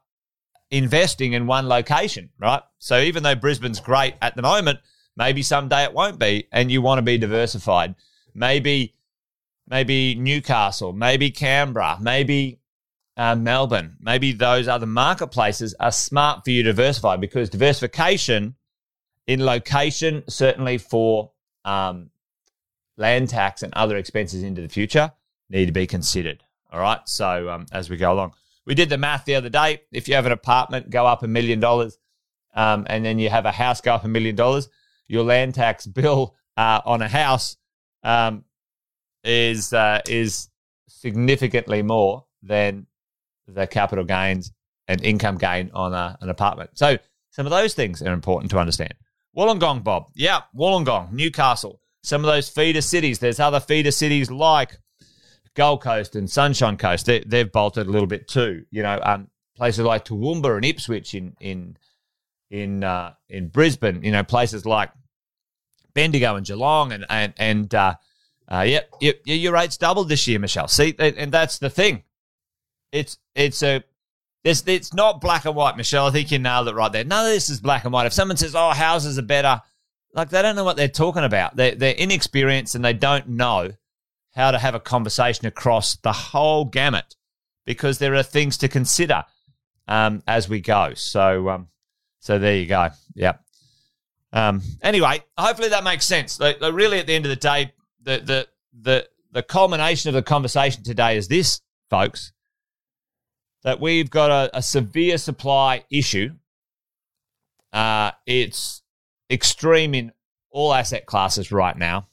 investing 0.71 1.33
in 1.33 1.47
one 1.47 1.67
location, 1.67 2.29
right? 2.39 2.61
So 2.79 2.99
even 2.99 3.23
though 3.23 3.35
Brisbane's 3.35 3.79
great 3.79 4.15
at 4.21 4.35
the 4.35 4.41
moment, 4.41 4.79
maybe 5.15 5.41
someday 5.41 5.83
it 5.83 5.93
won't 5.93 6.19
be, 6.19 6.47
and 6.51 6.71
you 6.71 6.81
want 6.81 6.97
to 6.97 7.03
be 7.03 7.17
diversified. 7.17 7.95
Maybe 8.33 8.95
maybe 9.67 10.15
Newcastle, 10.15 10.93
maybe 10.93 11.31
Canberra, 11.31 11.97
maybe 12.01 12.59
uh, 13.17 13.35
Melbourne, 13.35 13.97
maybe 13.99 14.31
those 14.33 14.67
other 14.67 14.85
marketplaces 14.85 15.73
are 15.79 15.91
smart 15.91 16.43
for 16.43 16.51
you 16.51 16.63
to 16.63 16.69
diversify 16.69 17.15
because 17.15 17.49
diversification 17.49 18.55
in 19.27 19.43
location, 19.43 20.23
certainly 20.27 20.77
for 20.77 21.31
um, 21.63 22.09
land 22.97 23.29
tax 23.29 23.63
and 23.63 23.73
other 23.73 23.97
expenses 23.97 24.43
into 24.43 24.61
the 24.61 24.69
future, 24.69 25.11
need 25.49 25.65
to 25.65 25.71
be 25.71 25.87
considered. 25.87 26.43
All 26.71 26.79
right. 26.79 26.99
So 27.05 27.49
um, 27.49 27.65
as 27.71 27.89
we 27.89 27.97
go 27.97 28.11
along, 28.11 28.33
we 28.65 28.75
did 28.75 28.89
the 28.89 28.97
math 28.97 29.25
the 29.25 29.35
other 29.35 29.49
day. 29.49 29.81
If 29.91 30.07
you 30.07 30.15
have 30.15 30.25
an 30.25 30.31
apartment 30.31 30.89
go 30.89 31.05
up 31.05 31.23
a 31.23 31.27
million 31.27 31.59
dollars, 31.59 31.97
um, 32.55 32.85
and 32.89 33.05
then 33.05 33.19
you 33.19 33.29
have 33.29 33.45
a 33.45 33.51
house 33.51 33.81
go 33.81 33.93
up 33.93 34.03
a 34.03 34.07
million 34.07 34.35
dollars, 34.35 34.69
your 35.07 35.23
land 35.23 35.55
tax 35.55 35.85
bill 35.87 36.35
uh, 36.57 36.81
on 36.85 37.01
a 37.01 37.07
house 37.07 37.57
um, 38.03 38.43
is 39.23 39.73
uh, 39.73 40.01
is 40.07 40.49
significantly 40.87 41.81
more 41.81 42.25
than 42.41 42.87
the 43.47 43.67
capital 43.67 44.03
gains 44.03 44.51
and 44.87 45.03
income 45.03 45.37
gain 45.37 45.71
on 45.73 45.93
a, 45.93 46.17
an 46.21 46.29
apartment. 46.29 46.71
So 46.73 46.97
some 47.31 47.45
of 47.45 47.51
those 47.51 47.73
things 47.73 48.01
are 48.01 48.13
important 48.13 48.51
to 48.51 48.59
understand. 48.59 48.93
Wollongong, 49.35 49.83
Bob. 49.83 50.07
Yeah, 50.15 50.41
Wollongong, 50.55 51.11
Newcastle. 51.11 51.81
Some 52.03 52.21
of 52.21 52.27
those 52.27 52.49
feeder 52.49 52.81
cities. 52.81 53.19
There's 53.19 53.39
other 53.39 53.59
feeder 53.59 53.91
cities 53.91 54.31
like 54.31 54.77
Gold 55.55 55.81
Coast 55.81 56.15
and 56.15 56.29
Sunshine 56.29 56.77
Coast. 56.77 57.05
They, 57.05 57.23
have 57.31 57.51
bolted 57.51 57.87
a 57.87 57.89
little 57.89 58.07
bit 58.07 58.27
too. 58.27 58.65
You 58.71 58.83
know, 58.83 58.99
um, 59.01 59.29
places 59.55 59.85
like 59.85 60.05
Toowoomba 60.05 60.55
and 60.55 60.65
Ipswich 60.65 61.15
in 61.15 61.35
in 61.39 61.77
in 62.49 62.83
uh, 62.83 63.13
in 63.29 63.47
Brisbane. 63.47 64.03
You 64.03 64.11
know, 64.11 64.23
places 64.23 64.65
like 64.65 64.91
Bendigo 65.93 66.35
and 66.35 66.45
Geelong 66.45 66.91
and 66.91 67.05
and 67.09 67.33
and 67.37 67.73
uh, 67.73 67.95
uh, 68.47 68.65
yeah, 68.67 68.81
your, 68.99 69.13
your 69.23 69.53
rates 69.53 69.77
doubled 69.77 70.09
this 70.09 70.27
year, 70.27 70.39
Michelle. 70.39 70.67
See, 70.67 70.93
and 70.99 71.31
that's 71.31 71.57
the 71.57 71.69
thing. 71.69 72.03
It's 72.91 73.17
it's 73.33 73.63
a 73.63 73.83
it's, 74.43 74.63
it's 74.67 74.93
not 74.93 75.21
black 75.21 75.45
and 75.45 75.55
white, 75.55 75.75
Michelle. 75.75 76.05
I 76.05 76.11
think 76.11 76.31
you 76.31 76.37
nailed 76.37 76.67
it 76.67 76.75
right 76.75 76.91
there. 76.91 77.03
None 77.03 77.25
of 77.25 77.31
this 77.31 77.49
is 77.49 77.59
black 77.59 77.83
and 77.83 77.91
white. 77.91 78.05
If 78.05 78.13
someone 78.13 78.37
says, 78.37 78.55
oh, 78.55 78.69
houses 78.69 79.17
are 79.17 79.23
better, 79.23 79.59
like 80.13 80.29
they 80.29 80.41
don't 80.43 80.55
know 80.55 80.63
what 80.63 80.77
they're 80.77 80.87
talking 80.87 81.23
about. 81.23 81.55
They're, 81.55 81.73
they're 81.73 81.95
inexperienced 81.95 82.75
and 82.75 82.85
they 82.85 82.93
don't 82.93 83.27
know 83.27 83.71
how 84.35 84.51
to 84.51 84.59
have 84.59 84.75
a 84.75 84.79
conversation 84.79 85.45
across 85.45 85.95
the 85.97 86.11
whole 86.11 86.65
gamut 86.65 87.15
because 87.65 87.99
there 87.99 88.13
are 88.15 88.23
things 88.23 88.57
to 88.57 88.67
consider 88.67 89.23
um, 89.87 90.21
as 90.27 90.49
we 90.49 90.61
go. 90.61 90.93
So, 90.93 91.49
um, 91.49 91.67
so 92.19 92.37
there 92.37 92.55
you 92.55 92.65
go. 92.65 92.89
Yep. 93.15 93.41
Um, 94.33 94.61
anyway, 94.81 95.23
hopefully 95.37 95.69
that 95.69 95.83
makes 95.83 96.05
sense. 96.05 96.39
Like, 96.39 96.59
like 96.59 96.73
really, 96.73 96.99
at 96.99 97.07
the 97.07 97.13
end 97.13 97.25
of 97.25 97.29
the 97.29 97.35
day, 97.35 97.73
the 98.01 98.19
the 98.19 98.47
the 98.81 99.07
the 99.31 99.43
culmination 99.43 100.09
of 100.09 100.13
the 100.13 100.21
conversation 100.21 100.83
today 100.83 101.17
is 101.17 101.27
this, 101.27 101.61
folks 101.89 102.33
that 103.65 103.79
we've 103.79 104.11
got 104.11 104.29
a, 104.29 104.57
a 104.57 104.61
severe 104.61 105.17
supply 105.17 105.83
issue. 105.89 106.29
Uh, 107.73 108.11
it's 108.27 108.83
extreme 109.29 109.95
in 109.95 110.11
all 110.51 110.71
asset 110.71 111.07
classes 111.07 111.51
right 111.51 111.75
now. 111.75 112.07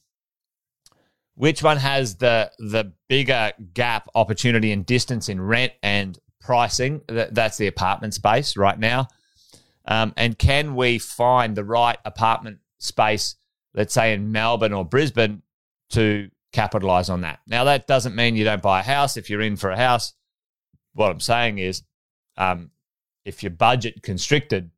Which 1.42 1.60
one 1.60 1.78
has 1.78 2.16
the 2.16 2.52
the 2.58 2.92
bigger 3.08 3.50
gap, 3.74 4.08
opportunity, 4.14 4.70
and 4.70 4.86
distance 4.86 5.28
in 5.28 5.40
rent 5.40 5.72
and 5.82 6.16
pricing? 6.40 7.02
That, 7.08 7.34
that's 7.34 7.56
the 7.56 7.66
apartment 7.66 8.14
space 8.14 8.56
right 8.56 8.78
now. 8.78 9.08
Um, 9.84 10.14
and 10.16 10.38
can 10.38 10.76
we 10.76 10.98
find 10.98 11.56
the 11.56 11.64
right 11.64 11.98
apartment 12.04 12.58
space, 12.78 13.34
let's 13.74 13.92
say 13.92 14.14
in 14.14 14.30
Melbourne 14.30 14.72
or 14.72 14.84
Brisbane, 14.84 15.42
to 15.90 16.30
capitalize 16.52 17.10
on 17.10 17.22
that? 17.22 17.40
Now, 17.48 17.64
that 17.64 17.88
doesn't 17.88 18.14
mean 18.14 18.36
you 18.36 18.44
don't 18.44 18.62
buy 18.62 18.78
a 18.78 18.84
house 18.84 19.16
if 19.16 19.28
you're 19.28 19.40
in 19.40 19.56
for 19.56 19.70
a 19.70 19.76
house 19.76 20.14
what 20.94 21.10
I'm 21.10 21.20
saying 21.20 21.58
is, 21.58 21.82
um, 22.36 22.70
if 23.24 23.42
your 23.42 23.50
budget 23.50 24.02
constricted, 24.02 24.70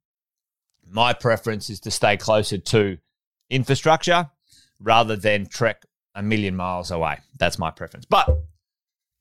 my 0.89 1.13
preference 1.13 1.71
is 1.71 1.81
to 1.81 1.91
stay 1.91 2.17
closer 2.17 2.59
to 2.59 2.99
infrastructure 3.51 4.31
rather 4.81 5.17
than 5.17 5.47
trek 5.47 5.83
a 6.15 6.23
million 6.23 6.57
miles 6.57 6.91
away. 6.91 7.19
That's 7.39 7.59
my 7.59 7.71
preference. 7.71 8.07
But 8.07 8.29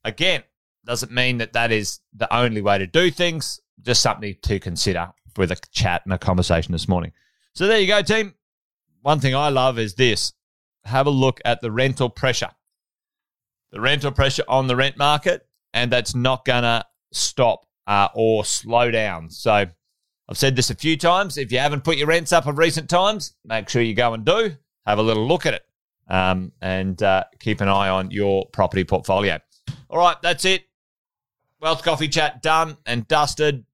again, 0.04 0.42
doesn't 0.84 1.12
mean 1.12 1.38
that 1.38 1.54
that 1.54 1.72
is 1.72 2.00
the 2.14 2.32
only 2.34 2.60
way 2.60 2.78
to 2.78 2.86
do 2.86 3.10
things. 3.10 3.60
Just 3.80 4.02
something 4.02 4.36
to 4.42 4.60
consider 4.60 5.12
with 5.36 5.50
a 5.50 5.56
chat 5.72 6.02
and 6.04 6.12
a 6.12 6.18
conversation 6.18 6.72
this 6.72 6.88
morning. 6.88 7.12
So 7.54 7.66
there 7.66 7.80
you 7.80 7.86
go, 7.86 8.02
team. 8.02 8.34
One 9.02 9.20
thing 9.20 9.34
I 9.34 9.48
love 9.48 9.78
is 9.78 9.94
this 9.94 10.32
have 10.84 11.06
a 11.06 11.10
look 11.10 11.40
at 11.44 11.60
the 11.60 11.70
rental 11.70 12.10
pressure. 12.10 12.50
The 13.72 13.80
rental 13.80 14.12
pressure 14.12 14.44
on 14.48 14.66
the 14.66 14.76
rent 14.76 14.96
market 14.96 15.46
and 15.72 15.90
that's 15.90 16.14
not 16.14 16.44
going 16.44 16.62
to 16.62 16.84
stop 17.12 17.66
uh, 17.86 18.08
or 18.14 18.44
slow 18.44 18.90
down. 18.90 19.30
So 19.30 19.52
I've 19.52 20.38
said 20.38 20.56
this 20.56 20.70
a 20.70 20.74
few 20.74 20.96
times. 20.96 21.36
If 21.36 21.50
you 21.50 21.58
haven't 21.58 21.84
put 21.84 21.96
your 21.96 22.06
rents 22.06 22.32
up 22.32 22.46
of 22.46 22.58
recent 22.58 22.88
times, 22.88 23.34
make 23.44 23.68
sure 23.68 23.82
you 23.82 23.94
go 23.94 24.14
and 24.14 24.24
do. 24.24 24.56
Have 24.86 24.98
a 24.98 25.02
little 25.02 25.26
look 25.26 25.46
at 25.46 25.54
it 25.54 25.62
um, 26.08 26.52
and 26.60 27.02
uh, 27.02 27.24
keep 27.40 27.60
an 27.60 27.68
eye 27.68 27.88
on 27.88 28.10
your 28.10 28.46
property 28.46 28.84
portfolio. 28.84 29.38
All 29.88 29.98
right, 29.98 30.16
that's 30.22 30.44
it. 30.44 30.64
Wealth 31.60 31.82
Coffee 31.82 32.08
Chat 32.08 32.42
done 32.42 32.76
and 32.84 33.08
dusted. 33.08 33.64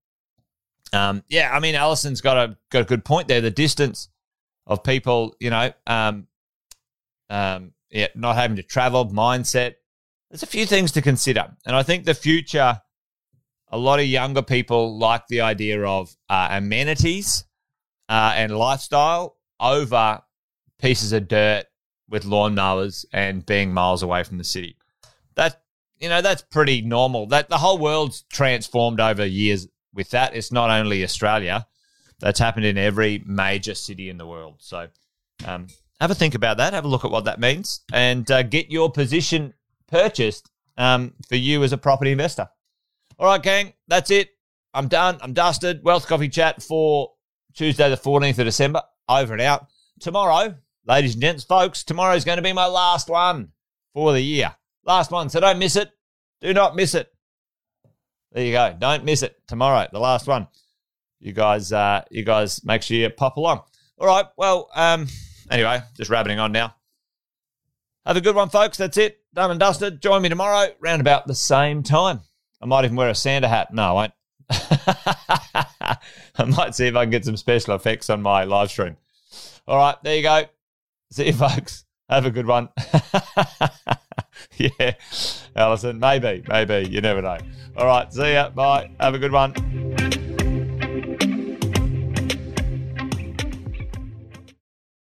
Um, 0.93 1.23
yeah, 1.29 1.51
I 1.53 1.61
mean, 1.61 1.75
Allison's 1.75 2.21
got 2.21 2.37
a 2.37 2.57
got 2.71 2.83
a 2.83 2.85
good 2.85 3.05
point 3.05 3.29
there. 3.29 3.41
The 3.41 3.51
distance 3.51 4.09
of 4.67 4.83
people, 4.85 5.35
you 5.41 5.51
know, 5.51 5.73
um, 5.87 6.27
um, 7.29 7.73
yeah, 7.91 8.09
not 8.15 8.37
having 8.37 8.57
to 8.57 8.63
travel, 8.63 9.07
mindset. 9.07 9.75
There's 10.31 10.43
a 10.43 10.47
few 10.47 10.67
things 10.67 10.93
to 10.93 11.03
consider. 11.03 11.57
And 11.67 11.75
I 11.75 11.83
think 11.83 12.05
the 12.05 12.15
future, 12.15 12.81
a 13.69 13.79
lot 13.79 13.99
of 13.99 14.07
younger 14.07 14.43
people 14.43 14.99
like 14.99 15.27
the 15.29 15.41
idea 15.41 15.83
of 15.83 16.15
uh, 16.29 16.49
amenities 16.53 17.45
uh, 18.09 18.33
and 18.37 18.57
lifestyle 18.57 19.37
over 19.59 20.21
pieces 20.81 21.13
of 21.13 21.29
dirt 21.29 21.67
with 22.11 22.25
lawnmowers 22.25 23.05
and 23.13 23.47
being 23.47 23.73
miles 23.73 24.03
away 24.03 24.23
from 24.25 24.39
the 24.39 24.45
city. 24.45 24.77
That 25.37 25.63
you 25.99 26.09
know 26.09 26.21
that's 26.21 26.43
pretty 26.43 26.83
normal. 26.83 27.27
That 27.27 27.49
the 27.49 27.59
whole 27.59 27.79
world's 27.79 28.23
transformed 28.23 29.01
over 29.01 29.25
years 29.25 29.69
with 29.95 30.11
that. 30.11 30.35
It's 30.35 30.53
not 30.53 30.71
only 30.71 31.05
Australia. 31.05 31.67
That's 32.19 32.39
happened 32.39 32.67
in 32.67 32.77
every 32.77 33.23
major 33.25 33.75
city 33.75 34.11
in 34.11 34.19
the 34.19 34.27
world. 34.27 34.57
So 34.59 34.89
um, 35.47 35.69
have 36.01 36.11
a 36.11 36.15
think 36.15 36.35
about 36.35 36.59
that. 36.59 36.75
Have 36.75 36.85
a 36.85 36.89
look 36.89 37.05
at 37.05 37.11
what 37.11 37.25
that 37.25 37.41
means, 37.41 37.81
and 37.93 38.31
uh, 38.31 38.43
get 38.43 38.71
your 38.71 38.91
position 38.91 39.55
purchased 39.87 40.51
um, 40.77 41.15
for 41.29 41.37
you 41.37 41.63
as 41.63 41.73
a 41.73 41.79
property 41.79 42.13
investor. 42.13 42.49
All 43.19 43.27
right, 43.27 43.43
gang, 43.43 43.73
that's 43.87 44.11
it. 44.11 44.31
I'm 44.73 44.89
done. 44.89 45.19
I'm 45.21 45.33
dusted. 45.33 45.83
Wealth 45.83 46.07
Coffee 46.07 46.29
Chat 46.29 46.63
for 46.63 47.13
Tuesday, 47.55 47.91
the 47.91 47.97
14th 47.97 48.39
of 48.39 48.47
December. 48.47 48.83
Over 49.09 49.33
and 49.33 49.43
out. 49.43 49.67
Tomorrow, 49.99 50.55
ladies 50.87 51.15
and 51.15 51.23
gents, 51.23 51.45
folks, 51.45 51.85
tomorrow 51.85 52.15
is 52.15 52.25
going 52.25 52.37
to 52.37 52.43
be 52.43 52.53
my 52.53 52.67
last 52.67 53.09
one 53.09 53.53
for 53.93 54.13
the 54.13 54.21
year. 54.21 54.55
Last 54.85 55.11
one, 55.11 55.29
so 55.29 55.41
don't 55.41 55.59
miss 55.59 55.77
it. 55.77 55.91
Do 56.41 56.55
not 56.55 56.77
miss 56.77 56.95
it. 56.95 57.13
There 58.33 58.45
you 58.45 58.53
go. 58.53 58.75
Don't 58.79 59.05
miss 59.05 59.23
it. 59.23 59.37
Tomorrow, 59.47 59.89
the 59.93 59.99
last 59.99 60.27
one. 60.27 60.49
You 61.19 61.33
guys, 61.33 61.73
uh, 61.73 62.03
you 62.11 62.25
guys, 62.25 62.65
make 62.65 62.83
sure 62.83 62.97
you 62.97 63.11
pop 63.11 63.37
along. 63.37 63.63
All 63.99 64.07
right. 64.07 64.25
Well, 64.37 64.71
um, 64.75 65.07
anyway, 65.51 65.83
just 65.97 66.11
rabbiting 66.11 66.39
on 66.39 66.53
now. 66.53 66.75
Have 68.07 68.17
a 68.17 68.21
good 68.23 68.35
one, 68.35 68.49
folks. 68.49 68.79
That's 68.79 68.97
it. 68.97 69.19
Done 69.35 69.51
and 69.51 69.61
dusted. 69.61 70.01
Join 70.01 70.23
me 70.23 70.31
tomorrow, 70.31 70.73
round 70.81 71.01
about 71.01 71.27
the 71.27 71.35
same 71.35 71.83
time. 71.83 72.21
I 72.63 72.67
might 72.67 72.85
even 72.85 72.97
wear 72.97 73.11
a 73.11 73.15
Santa 73.15 73.49
hat. 73.49 73.73
No, 73.73 73.83
I 73.83 73.93
won't. 73.93 74.13
I 76.37 76.45
might 76.45 76.75
see 76.75 76.87
if 76.87 76.97
I 76.97 77.05
can 77.05 77.11
get 77.11 77.25
some 77.25 77.37
special 77.37 77.75
effects 77.75 78.09
on 78.11 78.23
my 78.23 78.45
live 78.45 78.71
stream. 78.71 78.97
All 79.69 79.77
right, 79.77 79.97
there 80.03 80.17
you 80.17 80.23
go. 80.23 80.45
See 81.13 81.27
you, 81.27 81.33
folks. 81.33 81.85
Have 82.09 82.25
a 82.25 82.31
good 82.31 82.47
one. 82.47 82.69
yeah, 84.57 84.93
Allison, 85.57 85.99
maybe, 85.99 86.45
maybe. 86.49 86.89
You 86.89 87.01
never 87.01 87.21
know. 87.21 87.39
All 87.77 87.87
right, 87.87 88.13
see 88.13 88.33
ya. 88.33 88.51
Bye. 88.51 88.91
Have 89.01 89.15
a 89.15 89.19
good 89.19 89.33
one. 89.33 90.20